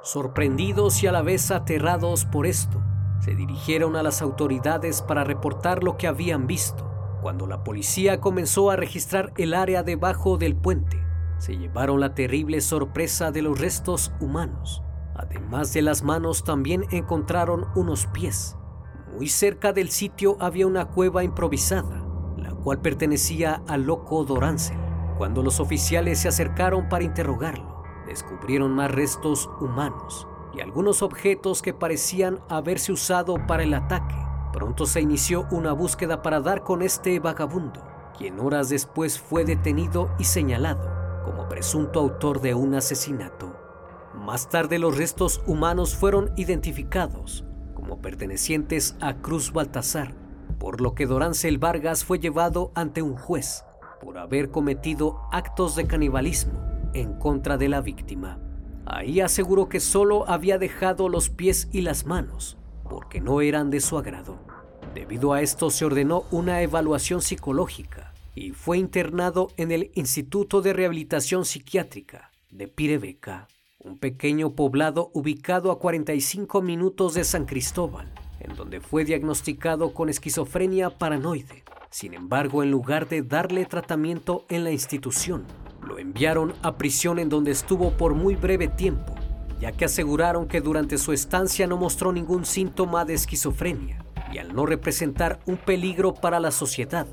Sorprendidos 0.03 1.03
y 1.03 1.09
a 1.09 1.13
la 1.13 1.21
vez 1.21 1.51
aterrados 1.51 2.25
por 2.25 2.47
esto, 2.47 2.83
se 3.21 3.35
dirigieron 3.35 3.97
a 3.97 4.03
las 4.03 4.23
autoridades 4.23 5.03
para 5.03 5.25
reportar 5.25 5.85
lo 5.85 5.99
que 5.99 6.07
habían 6.07 6.47
visto. 6.47 6.91
Cuando 7.21 7.47
la 7.47 7.63
policía 7.63 8.19
comenzó 8.19 8.71
a 8.71 8.77
registrar 8.77 9.35
el 9.37 9.53
área 9.53 9.83
debajo 9.83 10.39
del 10.39 10.57
puente, 10.57 11.05
se 11.37 11.59
llevaron 11.59 12.01
la 12.01 12.15
terrible 12.15 12.63
sorpresa 12.63 13.31
de 13.31 13.43
los 13.43 13.61
restos 13.61 14.11
humanos. 14.21 14.83
Además 15.15 15.75
de 15.75 15.83
las 15.83 16.03
manos 16.03 16.45
también 16.45 16.87
encontraron 16.91 17.67
unos 17.75 18.07
pies. 18.07 18.57
Muy 19.15 19.29
cerca 19.29 19.75
del 19.75 19.91
sitio 19.91 20.39
había 20.41 20.67
una 20.67 20.87
cueva 20.87 21.25
improvisada, 21.25 22.03
la 22.39 22.53
cual 22.53 22.81
pertenecía 22.81 23.63
al 23.69 23.83
loco 23.83 24.25
Dorancel. 24.25 24.79
Cuando 25.19 25.43
los 25.43 25.61
oficiales 25.61 26.21
se 26.21 26.29
acercaron 26.29 26.89
para 26.89 27.05
interrogarlo, 27.05 27.80
descubrieron 28.11 28.73
más 28.75 28.91
restos 28.91 29.49
humanos 29.61 30.27
y 30.53 30.61
algunos 30.61 31.01
objetos 31.03 31.63
que 31.63 31.73
parecían 31.73 32.41
haberse 32.49 32.91
usado 32.91 33.37
para 33.47 33.63
el 33.63 33.73
ataque. 33.73 34.17
Pronto 34.53 34.85
se 34.85 35.01
inició 35.01 35.47
una 35.53 35.73
búsqueda 35.73 36.21
para 36.21 36.41
dar 36.41 36.65
con 36.65 36.83
este 36.83 37.21
vagabundo, 37.21 37.81
quien 38.19 38.41
horas 38.41 38.69
después 38.69 39.21
fue 39.21 39.45
detenido 39.45 40.11
y 40.19 40.25
señalado 40.25 40.91
como 41.25 41.49
presunto 41.49 42.01
autor 42.01 42.41
de 42.41 42.55
un 42.55 42.75
asesinato. 42.75 43.55
Más 44.15 44.49
tarde 44.49 44.81
los 44.81 44.99
restos 44.99 45.41
humanos 45.47 45.95
fueron 45.95 46.33
identificados 46.37 47.45
como 47.75 48.01
pertenecientes 48.03 48.97
a 49.01 49.19
Cruz 49.19 49.53
Baltasar, 49.53 50.15
por 50.59 50.81
lo 50.81 50.97
que 50.97 51.07
Dorancel 51.07 51.59
Vargas 51.59 52.05
fue 52.05 52.19
llevado 52.19 52.73
ante 52.75 53.03
un 53.03 53.17
juez 53.17 53.65
por 54.03 54.19
haber 54.19 54.51
cometido 54.51 55.21
actos 55.31 55.77
de 55.77 55.87
canibalismo 55.87 56.70
en 56.95 57.15
contra 57.15 57.57
de 57.57 57.69
la 57.69 57.81
víctima. 57.81 58.39
Ahí 58.87 59.21
aseguró 59.21 59.69
que 59.69 59.81
solo 59.81 60.29
había 60.29 60.59
dejado 60.59 61.09
los 61.09 61.31
pies 61.31 61.69
y 61.73 61.83
las 61.83 62.07
manos, 62.07 62.57
porque 62.89 63.21
no 63.21 63.41
eran 63.41 63.71
de 63.71 63.81
su 63.81 63.99
agrado. 63.99 64.39
Debido 64.95 65.33
a 65.33 65.43
esto 65.43 65.71
se 65.71 65.85
ordenó 65.85 66.25
una 66.31 66.63
evaluación 66.63 67.23
psicológica 67.23 68.13
y 68.35 68.51
fue 68.51 68.79
internado 68.79 69.49
en 69.57 69.71
el 69.71 69.91
Instituto 69.95 70.63
de 70.63 70.73
Rehabilitación 70.73 71.45
Psiquiátrica 71.45 72.31
de 72.51 72.67
Pirebeca, 72.67 73.47
un 73.79 73.99
pequeño 73.99 74.51
poblado 74.51 75.11
ubicado 75.15 75.71
a 75.71 75.79
45 75.79 76.61
minutos 76.63 77.15
de 77.15 77.25
San 77.25 77.47
Cristóbal. 77.47 78.13
en 78.41 78.57
donde 78.57 78.81
fue 78.81 79.05
diagnosticado 79.05 79.93
con 79.93 80.09
esquizofrenia 80.09 80.89
paranoide. 80.89 81.63
Sin 81.91 82.15
embargo, 82.15 82.63
en 82.63 82.71
lugar 82.71 83.07
de 83.07 83.23
darle 83.23 83.67
tratamiento 83.67 84.47
en 84.49 84.65
la 84.65 84.71
institución, 84.71 85.45
lo 85.91 85.99
enviaron 85.99 86.55
a 86.63 86.77
prisión 86.77 87.19
en 87.19 87.29
donde 87.29 87.51
estuvo 87.51 87.91
por 87.91 88.15
muy 88.15 88.37
breve 88.37 88.69
tiempo, 88.69 89.13
ya 89.61 89.73
que 89.73 89.87
aseguraron 89.87 90.47
que 90.47 90.61
durante 90.61 90.99
su 90.99 91.13
estancia 91.13 91.67
no 91.67 91.77
mostró 91.77 92.13
ningún 92.13 92.45
síntoma 92.45 93.05
de 93.05 93.15
esquizofrenia 93.15 94.05
y 94.33 94.39
al 94.39 94.55
no 94.55 94.67
representar 94.67 95.41
un 95.47 95.57
peligro 95.57 96.15
para 96.15 96.39
la 96.39 96.53
sociedad, 96.53 97.09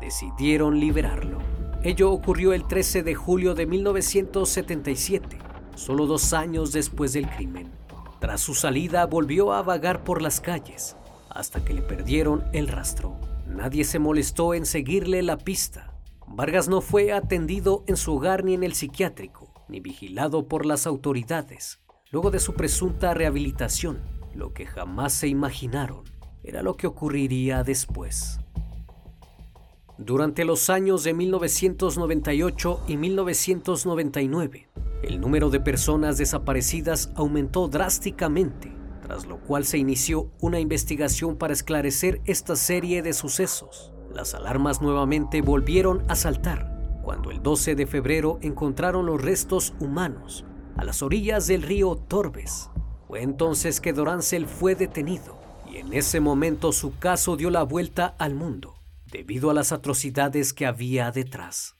decidieron 0.00 0.78
liberarlo. 0.78 1.38
Ello 1.82 2.12
ocurrió 2.12 2.52
el 2.52 2.68
13 2.68 3.02
de 3.02 3.16
julio 3.16 3.54
de 3.54 3.66
1977, 3.66 5.38
solo 5.74 6.06
dos 6.06 6.32
años 6.32 6.70
después 6.70 7.12
del 7.12 7.28
crimen. 7.28 7.72
Tras 8.20 8.40
su 8.40 8.54
salida 8.54 9.06
volvió 9.06 9.52
a 9.52 9.62
vagar 9.62 10.04
por 10.04 10.22
las 10.22 10.40
calles, 10.40 10.94
hasta 11.30 11.64
que 11.64 11.74
le 11.74 11.82
perdieron 11.82 12.44
el 12.52 12.68
rastro. 12.68 13.16
Nadie 13.48 13.82
se 13.82 13.98
molestó 13.98 14.54
en 14.54 14.66
seguirle 14.66 15.20
la 15.22 15.36
pista. 15.36 15.89
Vargas 16.32 16.68
no 16.68 16.80
fue 16.80 17.12
atendido 17.12 17.82
en 17.88 17.96
su 17.96 18.14
hogar 18.14 18.44
ni 18.44 18.54
en 18.54 18.62
el 18.62 18.74
psiquiátrico, 18.74 19.52
ni 19.68 19.80
vigilado 19.80 20.46
por 20.46 20.64
las 20.64 20.86
autoridades. 20.86 21.80
Luego 22.12 22.30
de 22.30 22.38
su 22.38 22.54
presunta 22.54 23.14
rehabilitación, 23.14 23.98
lo 24.32 24.52
que 24.52 24.64
jamás 24.64 25.12
se 25.12 25.26
imaginaron 25.26 26.04
era 26.44 26.62
lo 26.62 26.76
que 26.76 26.86
ocurriría 26.86 27.64
después. 27.64 28.38
Durante 29.98 30.44
los 30.44 30.70
años 30.70 31.02
de 31.02 31.14
1998 31.14 32.84
y 32.86 32.96
1999, 32.96 34.68
el 35.02 35.20
número 35.20 35.50
de 35.50 35.58
personas 35.58 36.16
desaparecidas 36.16 37.10
aumentó 37.16 37.66
drásticamente, 37.66 38.72
tras 39.02 39.26
lo 39.26 39.40
cual 39.40 39.64
se 39.64 39.78
inició 39.78 40.30
una 40.40 40.60
investigación 40.60 41.36
para 41.36 41.52
esclarecer 41.52 42.20
esta 42.24 42.54
serie 42.54 43.02
de 43.02 43.14
sucesos. 43.14 43.89
Las 44.14 44.34
alarmas 44.34 44.82
nuevamente 44.82 45.40
volvieron 45.40 46.02
a 46.08 46.16
saltar 46.16 47.00
cuando 47.02 47.30
el 47.30 47.42
12 47.42 47.74
de 47.74 47.86
febrero 47.86 48.38
encontraron 48.42 49.06
los 49.06 49.20
restos 49.20 49.74
humanos 49.80 50.44
a 50.76 50.84
las 50.84 51.02
orillas 51.02 51.46
del 51.46 51.62
río 51.62 51.96
Torbes. 51.96 52.70
Fue 53.06 53.22
entonces 53.22 53.80
que 53.80 53.92
Dorancel 53.92 54.46
fue 54.46 54.74
detenido 54.74 55.38
y 55.70 55.78
en 55.78 55.92
ese 55.92 56.20
momento 56.20 56.72
su 56.72 56.98
caso 56.98 57.36
dio 57.36 57.50
la 57.50 57.62
vuelta 57.62 58.14
al 58.18 58.34
mundo 58.34 58.74
debido 59.06 59.50
a 59.50 59.54
las 59.54 59.72
atrocidades 59.72 60.52
que 60.52 60.66
había 60.66 61.10
detrás. 61.10 61.74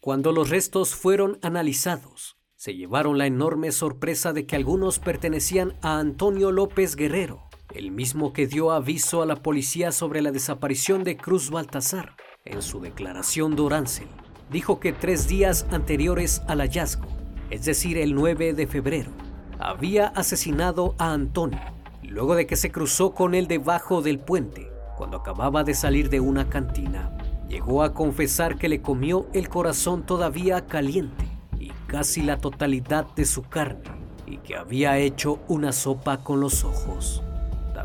Cuando 0.00 0.32
los 0.32 0.50
restos 0.50 0.94
fueron 0.94 1.38
analizados, 1.42 2.36
se 2.54 2.74
llevaron 2.74 3.18
la 3.18 3.26
enorme 3.26 3.72
sorpresa 3.72 4.32
de 4.32 4.46
que 4.46 4.56
algunos 4.56 4.98
pertenecían 4.98 5.74
a 5.82 5.98
Antonio 5.98 6.52
López 6.52 6.96
Guerrero, 6.96 7.45
el 7.76 7.90
mismo 7.90 8.32
que 8.32 8.46
dio 8.46 8.72
aviso 8.72 9.20
a 9.20 9.26
la 9.26 9.36
policía 9.36 9.92
sobre 9.92 10.22
la 10.22 10.32
desaparición 10.32 11.04
de 11.04 11.18
Cruz 11.18 11.50
Baltasar. 11.50 12.16
En 12.46 12.62
su 12.62 12.80
declaración, 12.80 13.54
Dorancel 13.54 14.08
dijo 14.50 14.80
que 14.80 14.94
tres 14.94 15.28
días 15.28 15.66
anteriores 15.70 16.40
al 16.48 16.60
hallazgo, 16.60 17.06
es 17.50 17.66
decir, 17.66 17.98
el 17.98 18.14
9 18.14 18.54
de 18.54 18.66
febrero, 18.66 19.10
había 19.58 20.06
asesinado 20.06 20.94
a 20.98 21.12
Antonio, 21.12 21.60
luego 22.02 22.34
de 22.34 22.46
que 22.46 22.56
se 22.56 22.72
cruzó 22.72 23.12
con 23.12 23.34
él 23.34 23.46
debajo 23.46 24.00
del 24.00 24.20
puente 24.20 24.70
cuando 24.96 25.18
acababa 25.18 25.62
de 25.62 25.74
salir 25.74 26.08
de 26.08 26.20
una 26.20 26.48
cantina. 26.48 27.14
Llegó 27.46 27.82
a 27.82 27.92
confesar 27.92 28.56
que 28.56 28.70
le 28.70 28.80
comió 28.80 29.26
el 29.34 29.50
corazón 29.50 30.06
todavía 30.06 30.66
caliente 30.66 31.26
y 31.58 31.72
casi 31.88 32.22
la 32.22 32.38
totalidad 32.38 33.06
de 33.14 33.26
su 33.26 33.42
carne 33.42 33.82
y 34.26 34.38
que 34.38 34.56
había 34.56 34.96
hecho 34.98 35.40
una 35.46 35.72
sopa 35.72 36.24
con 36.24 36.40
los 36.40 36.64
ojos. 36.64 37.22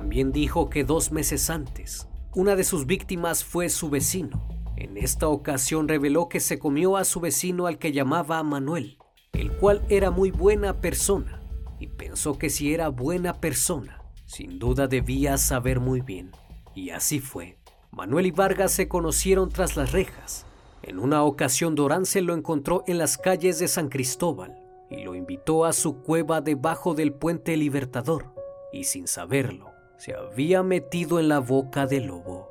También 0.01 0.31
dijo 0.31 0.67
que 0.67 0.84
dos 0.84 1.12
meses 1.12 1.51
antes, 1.51 2.08
una 2.34 2.55
de 2.55 2.63
sus 2.63 2.88
víctimas 2.88 3.43
fue 3.43 3.70
su 3.70 3.91
vecino. 3.91 4.48
En 4.75 4.98
esta 4.98 5.27
ocasión 5.27 5.88
reveló 5.88 6.27
que 6.27 6.39
se 6.39 6.58
comió 6.58 6.98
a 6.98 7.03
su 7.03 7.20
vecino 7.20 7.67
al 7.67 7.77
que 7.77 7.91
llamaba 7.91 8.41
Manuel, 8.41 8.98
el 9.31 9.51
cual 9.51 9.85
era 9.90 10.09
muy 10.09 10.31
buena 10.31 10.81
persona, 10.81 11.44
y 11.79 11.85
pensó 11.85 12.40
que 12.40 12.50
si 12.50 12.74
era 12.74 12.87
buena 12.90 13.40
persona, 13.40 14.01
sin 14.25 14.57
duda 14.57 14.87
debía 14.87 15.37
saber 15.37 15.79
muy 15.79 16.01
bien 16.01 16.31
y 16.74 16.90
así 16.90 17.20
fue. 17.20 17.59
Manuel 17.92 18.25
y 18.25 18.31
Vargas 18.31 18.72
se 18.72 18.87
conocieron 18.87 19.50
tras 19.50 19.77
las 19.77 19.92
rejas. 19.92 20.48
En 20.81 20.98
una 20.98 21.22
ocasión 21.24 21.75
Dorán 21.75 22.07
se 22.07 22.22
lo 22.22 22.33
encontró 22.33 22.83
en 22.87 22.98
las 22.98 23.20
calles 23.20 23.59
de 23.59 23.68
San 23.68 23.87
Cristóbal 23.87 24.55
y 24.90 25.03
lo 25.03 25.14
invitó 25.14 25.64
a 25.64 25.74
su 25.74 26.01
cueva 26.01 26.42
debajo 26.42 26.96
del 26.96 27.14
puente 27.14 27.55
Libertador 27.55 28.33
y 28.74 28.85
sin 28.85 29.05
saberlo 29.05 29.71
se 30.01 30.16
había 30.16 30.64
metido 30.64 31.20
en 31.20 31.29
la 31.29 31.37
boca 31.37 31.85
del 31.85 32.07
lobo. 32.07 32.50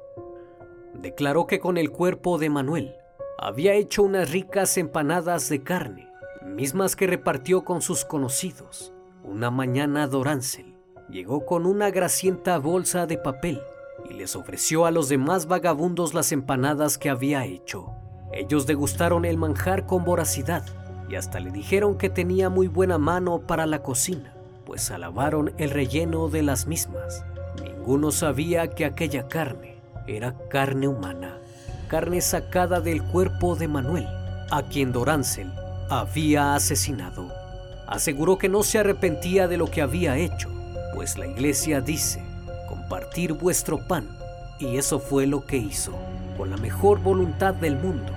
Declaró 0.94 1.48
que 1.48 1.58
con 1.58 1.78
el 1.78 1.90
cuerpo 1.90 2.38
de 2.38 2.48
Manuel 2.48 2.94
había 3.40 3.74
hecho 3.74 4.04
unas 4.04 4.30
ricas 4.30 4.78
empanadas 4.78 5.48
de 5.48 5.60
carne, 5.60 6.08
mismas 6.46 6.94
que 6.94 7.08
repartió 7.08 7.64
con 7.64 7.82
sus 7.82 8.04
conocidos. 8.04 8.92
Una 9.24 9.50
mañana 9.50 10.06
Dorancel 10.06 10.76
llegó 11.08 11.44
con 11.44 11.66
una 11.66 11.90
grasienta 11.90 12.56
bolsa 12.58 13.08
de 13.08 13.18
papel 13.18 13.60
y 14.08 14.14
les 14.14 14.36
ofreció 14.36 14.86
a 14.86 14.92
los 14.92 15.08
demás 15.08 15.46
vagabundos 15.46 16.14
las 16.14 16.30
empanadas 16.30 16.98
que 16.98 17.10
había 17.10 17.46
hecho. 17.46 17.90
Ellos 18.32 18.68
degustaron 18.68 19.24
el 19.24 19.38
manjar 19.38 19.86
con 19.86 20.04
voracidad 20.04 20.64
y 21.08 21.16
hasta 21.16 21.40
le 21.40 21.50
dijeron 21.50 21.98
que 21.98 22.10
tenía 22.10 22.48
muy 22.48 22.68
buena 22.68 22.98
mano 22.98 23.40
para 23.40 23.66
la 23.66 23.82
cocina, 23.82 24.36
pues 24.64 24.92
alabaron 24.92 25.52
el 25.58 25.70
relleno 25.70 26.28
de 26.28 26.44
las 26.44 26.68
mismas. 26.68 27.24
Ninguno 27.80 28.12
sabía 28.12 28.68
que 28.68 28.84
aquella 28.84 29.26
carne 29.26 29.76
era 30.06 30.34
carne 30.50 30.86
humana, 30.86 31.38
carne 31.88 32.20
sacada 32.20 32.78
del 32.78 33.02
cuerpo 33.02 33.56
de 33.56 33.68
Manuel, 33.68 34.06
a 34.50 34.64
quien 34.70 34.92
Dorancel 34.92 35.50
había 35.88 36.54
asesinado. 36.54 37.32
Aseguró 37.86 38.36
que 38.36 38.50
no 38.50 38.64
se 38.64 38.78
arrepentía 38.78 39.48
de 39.48 39.56
lo 39.56 39.66
que 39.66 39.80
había 39.80 40.18
hecho, 40.18 40.50
pues 40.94 41.16
la 41.16 41.26
iglesia 41.26 41.80
dice 41.80 42.22
compartir 42.68 43.32
vuestro 43.32 43.78
pan. 43.78 44.06
Y 44.58 44.76
eso 44.76 45.00
fue 45.00 45.26
lo 45.26 45.46
que 45.46 45.56
hizo, 45.56 45.92
con 46.36 46.50
la 46.50 46.58
mejor 46.58 47.00
voluntad 47.00 47.54
del 47.54 47.76
mundo. 47.76 48.12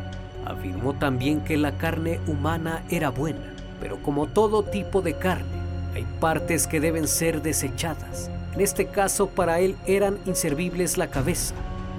Afirmó 0.46 0.92
también 0.96 1.40
que 1.40 1.56
la 1.56 1.78
carne 1.78 2.20
humana 2.28 2.84
era 2.90 3.12
buena, 3.12 3.56
pero 3.80 4.04
como 4.04 4.28
todo 4.28 4.64
tipo 4.64 5.02
de 5.02 5.14
carne, 5.14 5.64
hay 5.96 6.06
partes 6.20 6.68
que 6.68 6.82
deben 6.82 7.08
ser 7.08 7.42
desechadas. 7.42 8.30
En 8.54 8.62
este 8.62 8.88
caso 8.88 9.28
para 9.28 9.60
él 9.60 9.76
eran 9.86 10.20
inservibles 10.26 10.98
la 10.98 11.10
cabeza, 11.10 11.56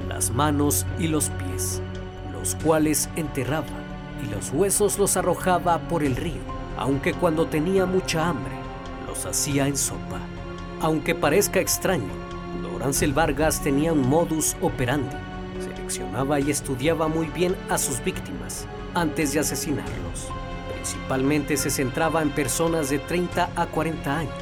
las 0.08 0.30
manos 0.30 0.86
y 0.98 1.08
los 1.08 1.30
pies, 1.30 1.82
los 2.32 2.54
cuales 2.56 3.08
enterraba 3.16 3.66
y 4.22 4.32
los 4.32 4.52
huesos 4.52 4.98
los 4.98 5.16
arrojaba 5.16 5.78
por 5.88 6.02
el 6.02 6.16
río, 6.16 6.42
aunque 6.78 7.12
cuando 7.12 7.46
tenía 7.46 7.86
mucha 7.86 8.28
hambre 8.28 8.54
los 9.06 9.26
hacía 9.26 9.66
en 9.66 9.76
sopa. 9.76 10.20
Aunque 10.80 11.14
parezca 11.14 11.60
extraño, 11.60 12.24
Ansel 12.84 13.14
Vargas 13.14 13.62
tenía 13.62 13.94
un 13.94 14.06
modus 14.06 14.56
operandi. 14.60 15.16
Seleccionaba 15.58 16.38
y 16.38 16.50
estudiaba 16.50 17.08
muy 17.08 17.28
bien 17.28 17.56
a 17.70 17.78
sus 17.78 18.04
víctimas 18.04 18.66
antes 18.92 19.32
de 19.32 19.40
asesinarlos. 19.40 20.28
Principalmente 20.74 21.56
se 21.56 21.70
centraba 21.70 22.20
en 22.20 22.28
personas 22.28 22.90
de 22.90 22.98
30 22.98 23.48
a 23.56 23.66
40 23.66 24.18
años, 24.18 24.34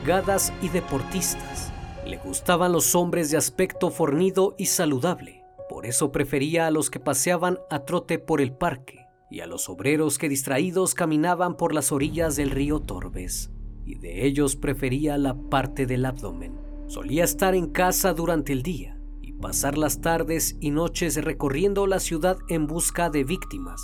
delgadas 0.00 0.52
y 0.62 0.68
deportistas. 0.68 1.72
Le 2.06 2.16
gustaban 2.16 2.72
los 2.72 2.94
hombres 2.94 3.30
de 3.30 3.36
aspecto 3.36 3.90
fornido 3.90 4.54
y 4.56 4.66
saludable. 4.66 5.44
Por 5.68 5.86
eso 5.86 6.10
prefería 6.10 6.66
a 6.66 6.70
los 6.70 6.90
que 6.90 7.00
paseaban 7.00 7.58
a 7.70 7.80
trote 7.80 8.18
por 8.18 8.40
el 8.40 8.52
parque 8.52 9.06
y 9.30 9.40
a 9.40 9.46
los 9.46 9.68
obreros 9.68 10.18
que 10.18 10.28
distraídos 10.28 10.94
caminaban 10.94 11.56
por 11.56 11.74
las 11.74 11.92
orillas 11.92 12.36
del 12.36 12.50
río 12.50 12.80
Torbes. 12.80 13.50
Y 13.84 13.96
de 13.96 14.26
ellos 14.26 14.56
prefería 14.56 15.18
la 15.18 15.34
parte 15.34 15.86
del 15.86 16.04
abdomen. 16.06 16.58
Solía 16.86 17.24
estar 17.24 17.54
en 17.54 17.68
casa 17.68 18.14
durante 18.14 18.52
el 18.52 18.62
día 18.62 18.98
y 19.20 19.32
pasar 19.32 19.76
las 19.76 20.00
tardes 20.00 20.56
y 20.60 20.70
noches 20.70 21.22
recorriendo 21.22 21.86
la 21.86 22.00
ciudad 22.00 22.38
en 22.48 22.66
busca 22.66 23.10
de 23.10 23.24
víctimas, 23.24 23.82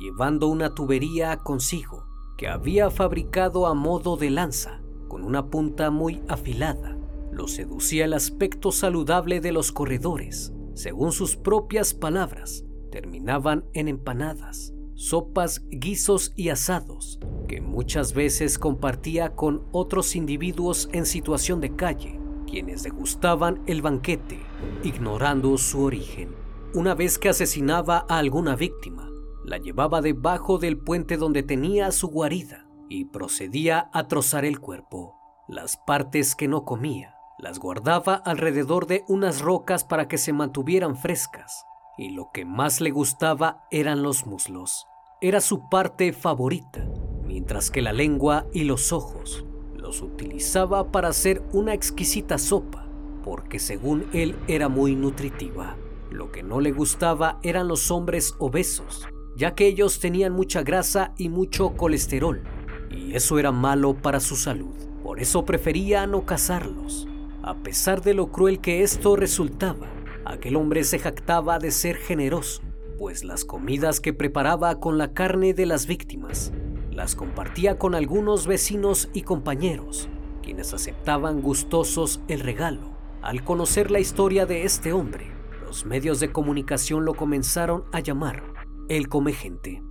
llevando 0.00 0.48
una 0.48 0.74
tubería 0.74 1.36
consigo 1.36 2.06
que 2.36 2.48
había 2.48 2.90
fabricado 2.90 3.66
a 3.66 3.74
modo 3.74 4.16
de 4.16 4.30
lanza, 4.30 4.80
con 5.08 5.24
una 5.24 5.50
punta 5.50 5.90
muy 5.90 6.22
afilada. 6.28 6.96
Lo 7.32 7.48
seducía 7.48 8.04
el 8.04 8.14
aspecto 8.14 8.72
saludable 8.72 9.40
de 9.40 9.52
los 9.52 9.72
corredores. 9.72 10.52
Según 10.74 11.12
sus 11.12 11.36
propias 11.36 11.94
palabras, 11.94 12.64
terminaban 12.90 13.64
en 13.72 13.88
empanadas, 13.88 14.72
sopas, 14.94 15.64
guisos 15.68 16.32
y 16.36 16.50
asados, 16.50 17.18
que 17.48 17.60
muchas 17.60 18.14
veces 18.14 18.58
compartía 18.58 19.34
con 19.34 19.64
otros 19.72 20.14
individuos 20.14 20.88
en 20.92 21.06
situación 21.06 21.60
de 21.60 21.74
calle 21.74 22.18
quienes 22.48 22.82
degustaban 22.82 23.62
el 23.66 23.82
banquete, 23.82 24.40
ignorando 24.82 25.58
su 25.58 25.82
origen. 25.82 26.30
Una 26.74 26.94
vez 26.94 27.18
que 27.18 27.28
asesinaba 27.28 28.06
a 28.08 28.18
alguna 28.18 28.56
víctima, 28.56 29.10
la 29.44 29.58
llevaba 29.58 30.00
debajo 30.00 30.58
del 30.58 30.78
puente 30.78 31.16
donde 31.16 31.42
tenía 31.42 31.92
su 31.92 32.08
guarida 32.08 32.67
y 32.88 33.06
procedía 33.06 33.90
a 33.92 34.08
trozar 34.08 34.44
el 34.44 34.60
cuerpo. 34.60 35.16
Las 35.48 35.76
partes 35.76 36.34
que 36.34 36.48
no 36.48 36.64
comía 36.64 37.14
Las 37.38 37.58
guardaba 37.58 38.14
alrededor 38.14 38.86
de 38.86 39.04
unas 39.06 39.40
rocas 39.40 39.84
para 39.84 40.08
que 40.08 40.18
se 40.18 40.32
mantuvieran 40.32 40.96
frescas, 40.96 41.64
y 41.96 42.10
lo 42.10 42.30
que 42.32 42.44
más 42.44 42.80
le 42.80 42.90
gustaba 42.90 43.64
eran 43.70 44.02
los 44.02 44.26
muslos. 44.26 44.86
Era 45.20 45.40
su 45.40 45.68
parte 45.68 46.12
favorita, 46.12 46.84
mientras 47.24 47.70
que 47.70 47.80
la 47.80 47.92
lengua 47.92 48.46
y 48.52 48.64
los 48.64 48.92
ojos 48.92 49.44
los 49.74 50.02
utilizaba 50.02 50.90
para 50.90 51.08
hacer 51.08 51.42
una 51.52 51.72
exquisita 51.74 52.38
sopa, 52.38 52.86
porque 53.24 53.58
según 53.58 54.08
él 54.12 54.36
era 54.48 54.68
muy 54.68 54.96
nutritiva. 54.96 55.76
Lo 56.10 56.32
que 56.32 56.42
no 56.42 56.60
le 56.60 56.72
gustaba 56.72 57.38
eran 57.42 57.68
los 57.68 57.90
hombres 57.90 58.34
obesos, 58.38 59.06
ya 59.36 59.54
que 59.54 59.66
ellos 59.66 60.00
tenían 60.00 60.32
mucha 60.32 60.62
grasa 60.62 61.14
y 61.16 61.28
mucho 61.28 61.76
colesterol, 61.76 62.42
y 62.90 63.14
eso 63.14 63.38
era 63.38 63.52
malo 63.52 63.94
para 63.94 64.20
su 64.20 64.36
salud. 64.36 64.74
Por 65.02 65.20
eso 65.20 65.44
prefería 65.44 66.06
no 66.06 66.24
cazarlos. 66.26 67.08
A 67.42 67.54
pesar 67.54 68.02
de 68.02 68.14
lo 68.14 68.30
cruel 68.30 68.60
que 68.60 68.82
esto 68.82 69.16
resultaba, 69.16 69.88
aquel 70.24 70.56
hombre 70.56 70.84
se 70.84 70.98
jactaba 70.98 71.58
de 71.58 71.70
ser 71.70 71.96
generoso, 71.96 72.62
pues 72.98 73.24
las 73.24 73.44
comidas 73.44 74.00
que 74.00 74.12
preparaba 74.12 74.80
con 74.80 74.98
la 74.98 75.12
carne 75.12 75.54
de 75.54 75.66
las 75.66 75.86
víctimas 75.86 76.52
las 76.90 77.14
compartía 77.14 77.78
con 77.78 77.94
algunos 77.94 78.48
vecinos 78.48 79.08
y 79.14 79.22
compañeros, 79.22 80.08
quienes 80.42 80.74
aceptaban 80.74 81.40
gustosos 81.40 82.20
el 82.26 82.40
regalo. 82.40 82.98
Al 83.22 83.44
conocer 83.44 83.92
la 83.92 84.00
historia 84.00 84.46
de 84.46 84.64
este 84.64 84.92
hombre, 84.92 85.30
los 85.64 85.86
medios 85.86 86.18
de 86.18 86.32
comunicación 86.32 87.04
lo 87.04 87.14
comenzaron 87.14 87.84
a 87.92 88.00
llamar 88.00 88.42
el 88.88 89.08
come 89.08 89.32
gente. 89.32 89.82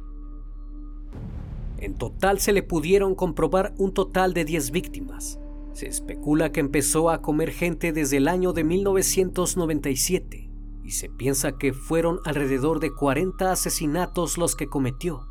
En 1.78 1.96
total 1.96 2.40
se 2.40 2.54
le 2.54 2.64
pudieron 2.64 3.16
comprobar 3.16 3.74
un 3.78 3.94
total 3.94 4.34
de 4.34 4.46
10 4.46 4.72
víctimas. 4.72 5.40
Se 5.74 5.88
especula 5.88 6.52
que 6.52 6.60
empezó 6.60 7.10
a 7.10 7.22
comer 7.22 7.52
gente 7.52 7.94
desde 7.94 8.18
el 8.18 8.28
año 8.28 8.54
de 8.54 8.64
1997 8.64 10.50
y 10.84 10.92
se 10.92 11.10
piensa 11.10 11.58
que 11.58 11.74
fueron 11.74 12.20
alrededor 12.26 12.80
de 12.80 12.92
40 12.92 13.52
asesinatos 13.52 14.38
los 14.38 14.56
que 14.56 14.68
cometió 14.68 15.28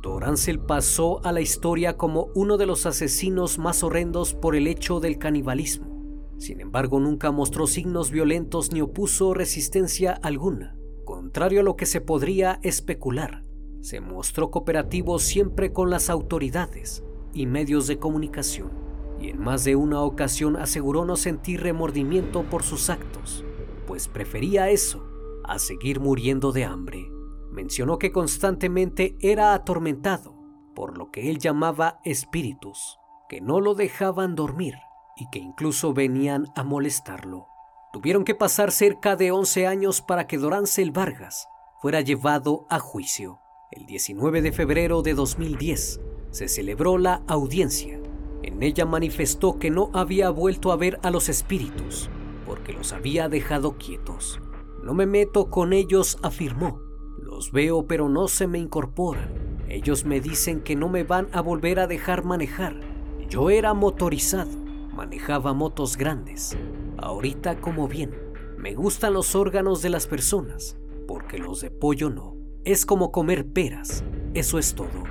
Dorancel 0.00 0.58
pasó 0.58 1.24
a 1.24 1.32
la 1.32 1.40
historia 1.40 1.96
como 1.96 2.28
uno 2.34 2.56
de 2.56 2.66
los 2.66 2.86
asesinos 2.86 3.58
más 3.58 3.82
horrendos 3.82 4.34
por 4.34 4.56
el 4.56 4.66
hecho 4.66 5.00
del 5.00 5.18
canibalismo. 5.18 5.92
Sin 6.38 6.60
embargo, 6.60 6.98
nunca 6.98 7.30
mostró 7.30 7.66
signos 7.66 8.10
violentos 8.10 8.72
ni 8.72 8.80
opuso 8.80 9.34
resistencia 9.34 10.12
alguna, 10.12 10.76
contrario 11.04 11.60
a 11.60 11.62
lo 11.62 11.76
que 11.76 11.86
se 11.86 12.00
podría 12.00 12.58
especular. 12.62 13.42
Se 13.82 14.00
mostró 14.00 14.50
cooperativo 14.50 15.18
siempre 15.18 15.74
con 15.74 15.90
las 15.90 16.08
autoridades 16.08 17.04
y 17.34 17.44
medios 17.44 17.86
de 17.86 17.98
comunicación, 17.98 18.70
y 19.20 19.28
en 19.28 19.38
más 19.38 19.64
de 19.64 19.76
una 19.76 20.00
ocasión 20.00 20.56
aseguró 20.56 21.04
no 21.04 21.16
sentir 21.16 21.60
remordimiento 21.60 22.44
por 22.44 22.62
sus 22.62 22.88
actos, 22.88 23.44
pues 23.86 24.08
prefería 24.08 24.70
eso 24.70 25.06
a 25.44 25.58
seguir 25.58 26.00
muriendo 26.00 26.52
de 26.52 26.64
hambre 26.64 27.12
mencionó 27.52 27.98
que 27.98 28.12
constantemente 28.12 29.16
era 29.20 29.54
atormentado 29.54 30.34
por 30.74 30.96
lo 30.96 31.10
que 31.10 31.30
él 31.30 31.38
llamaba 31.38 32.00
espíritus, 32.02 32.98
que 33.28 33.42
no 33.42 33.60
lo 33.60 33.74
dejaban 33.74 34.34
dormir 34.34 34.74
y 35.16 35.28
que 35.30 35.38
incluso 35.38 35.92
venían 35.92 36.46
a 36.56 36.64
molestarlo. 36.64 37.46
Tuvieron 37.92 38.24
que 38.24 38.34
pasar 38.34 38.72
cerca 38.72 39.16
de 39.16 39.32
11 39.32 39.66
años 39.66 40.00
para 40.00 40.26
que 40.26 40.38
Dorancel 40.38 40.90
Vargas 40.90 41.46
fuera 41.82 42.00
llevado 42.00 42.66
a 42.70 42.78
juicio. 42.78 43.41
El 43.72 43.86
19 43.86 44.42
de 44.42 44.52
febrero 44.52 45.00
de 45.00 45.14
2010 45.14 46.02
se 46.30 46.48
celebró 46.48 46.98
la 46.98 47.22
audiencia. 47.26 47.98
En 48.42 48.62
ella 48.62 48.84
manifestó 48.84 49.58
que 49.58 49.70
no 49.70 49.88
había 49.94 50.28
vuelto 50.28 50.72
a 50.72 50.76
ver 50.76 51.00
a 51.02 51.10
los 51.10 51.30
espíritus 51.30 52.10
porque 52.44 52.74
los 52.74 52.92
había 52.92 53.30
dejado 53.30 53.78
quietos. 53.78 54.42
No 54.84 54.92
me 54.92 55.06
meto 55.06 55.48
con 55.48 55.72
ellos, 55.72 56.18
afirmó, 56.22 56.82
los 57.16 57.50
veo 57.50 57.86
pero 57.86 58.10
no 58.10 58.28
se 58.28 58.46
me 58.46 58.58
incorporan. 58.58 59.64
Ellos 59.68 60.04
me 60.04 60.20
dicen 60.20 60.60
que 60.60 60.76
no 60.76 60.90
me 60.90 61.02
van 61.02 61.28
a 61.32 61.40
volver 61.40 61.80
a 61.80 61.86
dejar 61.86 62.24
manejar. 62.24 62.78
Yo 63.30 63.48
era 63.48 63.72
motorizado, 63.72 64.50
manejaba 64.94 65.54
motos 65.54 65.96
grandes. 65.96 66.58
Ahorita 66.98 67.58
como 67.62 67.88
bien, 67.88 68.14
me 68.58 68.74
gustan 68.74 69.14
los 69.14 69.34
órganos 69.34 69.80
de 69.80 69.88
las 69.88 70.06
personas, 70.06 70.76
porque 71.08 71.38
los 71.38 71.62
de 71.62 71.70
pollo 71.70 72.10
no. 72.10 72.41
Es 72.64 72.86
como 72.86 73.10
comer 73.10 73.44
peras, 73.48 74.04
eso 74.34 74.56
es 74.56 74.76
todo. 74.76 75.02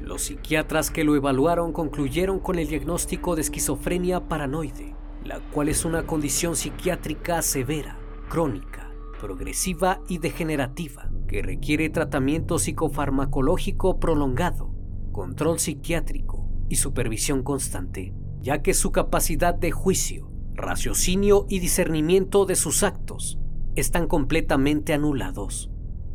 Los 0.00 0.22
psiquiatras 0.22 0.92
que 0.92 1.02
lo 1.02 1.16
evaluaron 1.16 1.72
concluyeron 1.72 2.38
con 2.38 2.60
el 2.60 2.68
diagnóstico 2.68 3.34
de 3.34 3.40
esquizofrenia 3.40 4.28
paranoide, 4.28 4.94
la 5.24 5.40
cual 5.50 5.68
es 5.68 5.84
una 5.84 6.06
condición 6.06 6.54
psiquiátrica 6.54 7.42
severa, 7.42 7.98
crónica, 8.28 8.92
progresiva 9.20 10.00
y 10.08 10.18
degenerativa 10.18 11.10
que 11.26 11.42
requiere 11.42 11.90
tratamiento 11.90 12.60
psicofarmacológico 12.60 13.98
prolongado, 13.98 14.72
control 15.10 15.58
psiquiátrico 15.58 16.48
y 16.68 16.76
supervisión 16.76 17.42
constante, 17.42 18.14
ya 18.40 18.62
que 18.62 18.74
su 18.74 18.92
capacidad 18.92 19.56
de 19.56 19.72
juicio, 19.72 20.30
raciocinio 20.54 21.46
y 21.48 21.58
discernimiento 21.58 22.46
de 22.46 22.54
sus 22.54 22.84
actos 22.84 23.40
están 23.74 24.06
completamente 24.06 24.92
anulados. 24.92 25.71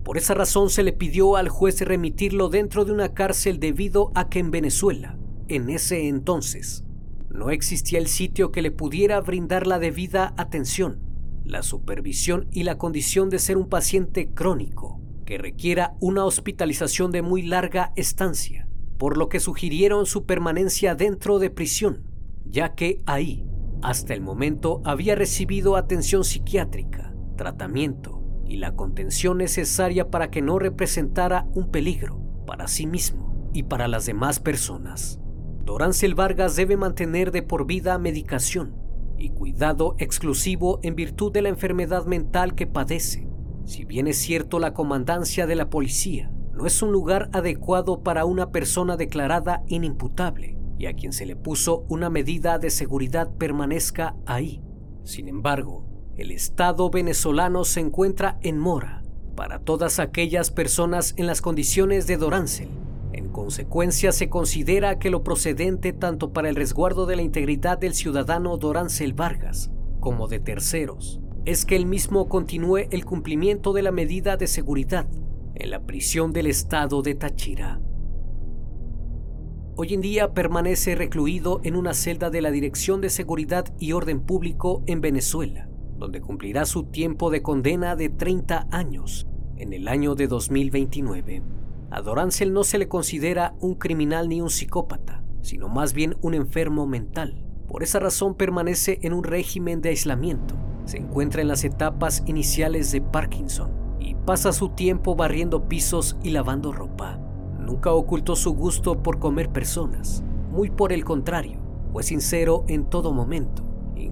Por 0.08 0.18
esa 0.18 0.34
razón 0.34 0.70
se 0.70 0.84
le 0.84 0.94
pidió 0.94 1.36
al 1.36 1.50
juez 1.50 1.82
remitirlo 1.82 2.48
dentro 2.48 2.86
de 2.86 2.94
una 2.94 3.14
cárcel 3.14 3.60
debido 3.60 4.14
a 4.16 4.30
que 4.30 4.40
en 4.40 4.52
Venezuela, 4.52 5.20
en 5.50 5.70
ese 5.70 6.08
entonces, 6.08 6.86
no 7.30 7.50
existía 7.50 8.00
el 8.00 8.08
sitio 8.08 8.54
que 8.54 8.62
le 8.62 8.72
pudiera 8.72 9.20
brindar 9.20 9.68
la 9.68 9.80
debida 9.80 10.34
atención, 10.38 11.02
la 11.44 11.62
supervisión 11.62 12.48
y 12.54 12.64
la 12.64 12.78
condición 12.78 13.30
de 13.30 13.38
ser 13.38 13.58
un 13.58 13.68
paciente 13.68 14.30
crónico 14.34 15.02
que 15.26 15.38
requiera 15.38 15.98
una 16.00 16.24
hospitalización 16.24 17.12
de 17.12 17.22
muy 17.22 17.42
larga 17.42 17.92
estancia, 17.98 18.70
por 18.98 19.18
lo 19.18 19.28
que 19.28 19.42
sugirieron 19.42 20.06
su 20.06 20.26
permanencia 20.26 20.96
dentro 20.96 21.38
de 21.38 21.50
prisión, 21.50 22.10
ya 22.46 22.76
que 22.76 23.02
ahí, 23.08 23.46
hasta 23.82 24.14
el 24.14 24.22
momento, 24.22 24.82
había 24.86 25.16
recibido 25.16 25.76
atención 25.76 26.24
psiquiátrica, 26.24 27.14
tratamiento 27.36 28.17
y 28.48 28.58
la 28.58 28.76
contención 28.76 29.38
necesaria 29.38 30.10
para 30.10 30.30
que 30.30 30.42
no 30.42 30.60
representara 30.60 31.48
un 31.54 31.70
peligro 31.70 32.22
para 32.46 32.68
sí 32.68 32.88
mismo 32.88 33.50
y 33.54 33.64
para 33.64 33.88
las 33.88 34.06
demás 34.06 34.40
personas. 34.40 35.20
Dorancel 35.64 36.16
Vargas 36.16 36.56
debe 36.56 36.78
mantener 36.78 37.32
de 37.32 37.44
por 37.44 37.66
vida 37.66 37.98
medicación 37.98 38.76
y 39.18 39.30
cuidado 39.30 39.96
exclusivo 39.98 40.80
en 40.84 40.96
virtud 40.96 41.32
de 41.32 41.42
la 41.42 41.50
enfermedad 41.50 42.06
mental 42.06 42.56
que 42.56 42.68
padece 42.68 43.28
si 43.68 43.84
bien 43.84 44.08
es 44.08 44.18
cierto 44.18 44.60
la 44.60 44.74
comandancia 44.74 45.46
de 45.46 45.56
la 45.56 45.70
policía 45.70 46.32
no 46.54 46.66
es 46.66 46.82
un 46.82 46.94
lugar 46.94 47.30
adecuado 47.34 48.02
para 48.02 48.24
una 48.24 48.50
persona 48.50 48.96
declarada 48.96 49.62
inimputable 49.68 50.58
y 50.80 50.86
a 50.86 50.94
quien 50.94 51.12
se 51.12 51.26
le 51.26 51.36
puso 51.36 51.86
una 51.90 52.10
medida 52.10 52.60
de 52.60 52.70
seguridad 52.70 53.30
permanezca 53.36 54.16
ahí. 54.26 54.64
Sin 55.04 55.28
embargo, 55.28 55.86
el 56.18 56.32
Estado 56.32 56.90
venezolano 56.90 57.64
se 57.64 57.80
encuentra 57.80 58.40
en 58.42 58.58
mora 58.58 59.04
para 59.36 59.60
todas 59.60 60.00
aquellas 60.00 60.50
personas 60.50 61.14
en 61.18 61.28
las 61.28 61.42
condiciones 61.42 62.08
de 62.08 62.18
Dorancel. 62.18 62.70
En 63.14 63.30
consecuencia, 63.30 64.12
se 64.12 64.30
considera 64.30 64.98
que 64.98 65.12
lo 65.12 65.24
procedente 65.24 65.94
tanto 65.94 66.34
para 66.34 66.50
el 66.50 66.56
resguardo 66.56 67.06
de 67.06 67.16
la 67.16 67.22
integridad 67.22 67.78
del 67.78 67.94
ciudadano 67.94 68.58
Dorancel 68.58 69.14
Vargas 69.14 69.70
como 70.00 70.28
de 70.28 70.40
terceros 70.40 71.20
es 71.48 71.66
que 71.66 71.78
él 71.78 71.86
mismo 71.86 72.28
continúe 72.28 72.90
el 72.92 73.06
cumplimiento 73.06 73.72
de 73.72 73.82
la 73.82 73.94
medida 73.94 74.36
de 74.36 74.48
seguridad 74.48 75.08
en 75.56 75.70
la 75.70 75.86
prisión 75.86 76.34
del 76.34 76.48
estado 76.48 77.02
de 77.02 77.16
Táchira. 77.16 77.80
Hoy 79.78 79.94
en 79.94 80.02
día 80.02 80.34
permanece 80.34 80.96
recluido 80.96 81.62
en 81.64 81.78
una 81.78 81.94
celda 81.94 82.30
de 82.30 82.42
la 82.42 82.52
Dirección 82.52 83.00
de 83.00 83.10
Seguridad 83.10 83.74
y 83.80 83.94
Orden 83.94 84.20
Público 84.20 84.84
en 84.88 85.00
Venezuela, 85.00 85.70
donde 85.98 86.22
cumplirá 86.22 86.66
su 86.66 86.84
tiempo 86.84 87.30
de 87.30 87.42
condena 87.42 87.96
de 87.96 88.10
30 88.10 88.68
años 88.72 89.28
en 89.56 89.74
el 89.74 89.88
año 89.88 90.16
de 90.16 90.28
2029. 90.28 91.42
A 91.90 92.02
Dorancel 92.02 92.54
no 92.54 92.64
se 92.64 92.78
le 92.78 92.88
considera 92.88 93.56
un 93.60 93.76
criminal 93.76 94.30
ni 94.30 94.42
un 94.42 94.50
psicópata, 94.50 95.24
sino 95.42 95.70
más 95.70 95.94
bien 95.94 96.18
un 96.22 96.34
enfermo 96.34 96.86
mental. 96.86 97.44
Por 97.68 97.84
esa 97.84 98.00
razón 98.00 98.36
permanece 98.36 99.00
en 99.02 99.14
un 99.14 99.24
régimen 99.24 99.82
de 99.82 99.90
aislamiento 99.90 100.56
se 100.88 100.98
encuentra 100.98 101.42
en 101.42 101.50
las 101.50 101.64
etapas 101.66 102.24
iniciales 102.26 102.92
de 102.92 103.02
Parkinson 103.02 103.72
y 104.00 104.16
pasa 104.16 104.54
su 104.54 104.70
tiempo 104.70 105.16
barriendo 105.16 105.68
pisos 105.68 106.18
y 106.24 106.30
lavando 106.30 106.72
ropa. 106.72 107.20
Nunca 107.60 107.92
ocultó 107.92 108.36
su 108.38 108.54
gusto 108.54 109.04
por 109.04 109.20
comer 109.20 109.50
personas, 109.50 110.24
muy 110.50 110.70
por 110.70 110.94
el 110.94 111.04
contrario, 111.04 111.60
fue 111.92 112.04
sincero 112.04 112.64
en 112.70 112.86
todo 112.86 113.12
momento, 113.12 113.64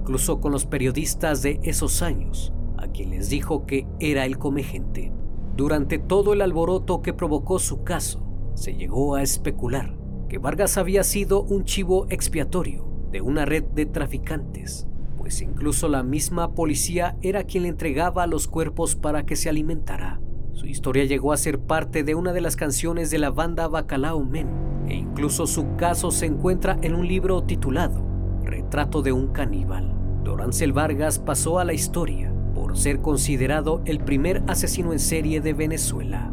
incluso 0.06 0.39
con 0.39 0.52
los 0.52 0.68
periodistas 0.68 1.41
de 1.41 1.60
esos 1.63 2.04
años, 2.04 2.54
a 2.78 2.89
quienes 2.89 3.28
dijo 3.28 3.65
que 3.65 3.88
era 4.00 4.28
el 4.28 4.38
come 4.38 4.62
gente. 4.62 5.12
Durante 5.56 5.98
todo 5.98 6.34
el 6.34 6.44
alboroto 6.44 7.02
que 7.02 7.12
provocó 7.12 7.58
su 7.58 7.84
caso, 7.84 8.24
se 8.54 8.76
llegó 8.76 9.15
a 9.15 9.24
especular 9.24 9.98
que 10.30 10.38
Vargas 10.38 10.78
había 10.78 11.04
sido 11.04 11.41
un 11.41 11.63
chivo 11.63 12.06
expiatorio 12.12 12.86
de 13.12 13.22
una 13.22 13.46
red 13.46 13.63
de 13.63 13.88
traficantes 13.88 14.86
pues 15.18 15.41
incluso 15.41 15.88
la 15.88 16.04
misma 16.04 16.54
policía 16.54 17.18
era 17.24 17.46
quien 17.46 17.63
le 17.63 17.70
entregaba 17.70 18.28
los 18.28 18.48
cuerpos 18.48 18.96
para 18.96 19.26
que 19.26 19.36
se 19.36 19.50
alimentara. 19.50 20.22
Su 20.54 20.68
historia 20.68 21.06
llegó 21.06 21.34
a 21.34 21.38
ser 21.38 21.58
parte 21.58 22.04
de 22.04 22.13
una 22.13 22.32
de 22.32 22.41
las 22.41 22.56
canciones 22.56 23.10
de 23.10 23.18
la 23.18 23.32
banda 23.32 23.68
Bacalao 23.68 24.24
Men, 24.24 24.48
e 24.88 24.94
incluso 24.94 25.48
su 25.48 25.78
caso 25.78 26.12
se 26.12 26.28
encuentra 26.28 26.78
en 26.84 26.94
un 26.94 27.08
libro 27.08 27.41
titulado 27.41 28.14
Retrato 28.45 29.01
de 29.01 29.12
un 29.12 29.29
caníbal. 29.29 29.91
Dorancel 30.23 30.71
Vargas 30.71 31.17
pasó 31.17 31.58
a 31.58 31.65
la 31.65 31.73
historia 31.73 32.31
por 32.53 32.77
ser 32.77 33.01
considerado 33.01 33.81
el 33.86 33.99
primer 33.99 34.43
asesino 34.47 34.93
en 34.93 34.99
serie 34.99 35.41
de 35.41 35.53
Venezuela. 35.53 36.31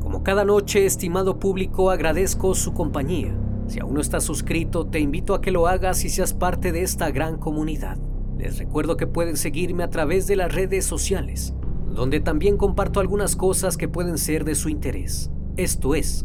Como 0.00 0.22
cada 0.22 0.46
noche, 0.46 0.86
estimado 0.86 1.38
público, 1.38 1.90
agradezco 1.90 2.54
su 2.54 2.72
compañía. 2.72 3.36
Si 3.66 3.80
aún 3.80 3.92
no 3.92 4.00
estás 4.00 4.24
suscrito, 4.24 4.86
te 4.86 4.98
invito 4.98 5.34
a 5.34 5.42
que 5.42 5.50
lo 5.50 5.66
hagas 5.66 6.02
y 6.06 6.08
seas 6.08 6.32
parte 6.32 6.72
de 6.72 6.82
esta 6.82 7.10
gran 7.10 7.36
comunidad. 7.36 7.98
Les 8.38 8.58
recuerdo 8.58 8.96
que 8.96 9.06
pueden 9.06 9.36
seguirme 9.36 9.82
a 9.82 9.90
través 9.90 10.26
de 10.26 10.36
las 10.36 10.54
redes 10.54 10.86
sociales, 10.86 11.52
donde 11.94 12.20
también 12.20 12.56
comparto 12.56 12.98
algunas 12.98 13.36
cosas 13.36 13.76
que 13.76 13.88
pueden 13.88 14.16
ser 14.16 14.44
de 14.44 14.54
su 14.54 14.70
interés. 14.70 15.30
Esto 15.58 15.94
es 15.94 16.24